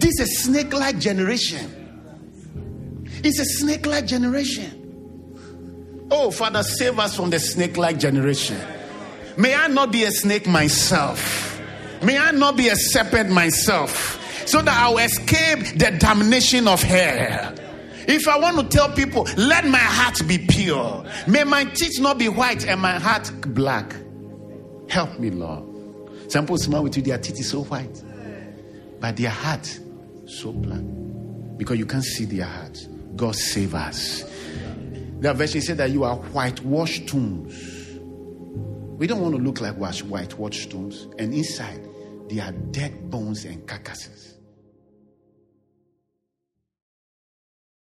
This 0.00 0.18
is 0.18 0.20
a 0.20 0.26
snake 0.26 0.72
like 0.72 0.98
generation. 0.98 1.80
It's 3.22 3.38
a 3.38 3.44
snake 3.44 3.86
like 3.86 4.06
generation. 4.06 4.80
Oh, 6.10 6.30
Father, 6.30 6.62
save 6.62 6.98
us 6.98 7.16
from 7.16 7.30
the 7.30 7.38
snake 7.38 7.76
like 7.76 7.98
generation. 7.98 8.58
May 9.36 9.54
I 9.54 9.68
not 9.68 9.90
be 9.90 10.04
a 10.04 10.10
snake 10.10 10.46
myself. 10.46 11.60
May 12.02 12.18
I 12.18 12.32
not 12.32 12.56
be 12.56 12.68
a 12.68 12.76
serpent 12.76 13.30
myself. 13.30 14.20
So 14.46 14.60
that 14.60 14.78
I 14.78 14.90
will 14.90 14.98
escape 14.98 15.78
the 15.78 15.96
damnation 15.98 16.68
of 16.68 16.82
hell. 16.82 17.54
If 18.06 18.28
I 18.28 18.38
want 18.38 18.58
to 18.58 18.76
tell 18.76 18.90
people, 18.90 19.26
let 19.36 19.64
my 19.66 19.78
heart 19.78 20.20
be 20.26 20.38
pure. 20.38 21.04
May 21.26 21.44
my 21.44 21.64
teeth 21.64 22.00
not 22.00 22.18
be 22.18 22.28
white 22.28 22.66
and 22.66 22.80
my 22.80 22.98
heart 22.98 23.30
black. 23.54 23.94
Help 24.88 25.18
me, 25.18 25.30
Lord. 25.30 26.30
Some 26.30 26.44
people 26.44 26.58
smile 26.58 26.82
with 26.82 26.96
you, 26.96 27.02
their 27.02 27.18
teeth 27.18 27.40
is 27.40 27.50
so 27.50 27.64
white, 27.64 28.02
but 29.00 29.16
their 29.16 29.30
heart 29.30 29.78
so 30.26 30.52
black 30.52 30.82
because 31.56 31.78
you 31.78 31.86
can't 31.86 32.04
see 32.04 32.24
their 32.24 32.46
heart. 32.46 32.86
God 33.16 33.36
save 33.36 33.74
us. 33.74 34.24
That 35.20 35.36
version 35.36 35.60
said 35.60 35.78
that 35.78 35.90
you 35.90 36.04
are 36.04 36.16
whitewashed 36.16 37.08
tombs. 37.08 37.54
We 38.98 39.06
don't 39.06 39.20
want 39.20 39.34
to 39.34 39.40
look 39.40 39.60
like 39.60 39.76
white, 39.76 40.02
whitewashed 40.02 40.70
tombs, 40.70 41.08
and 41.18 41.32
inside 41.32 41.80
they 42.28 42.40
are 42.40 42.52
dead 42.52 43.10
bones 43.10 43.44
and 43.44 43.66
carcasses. 43.66 44.33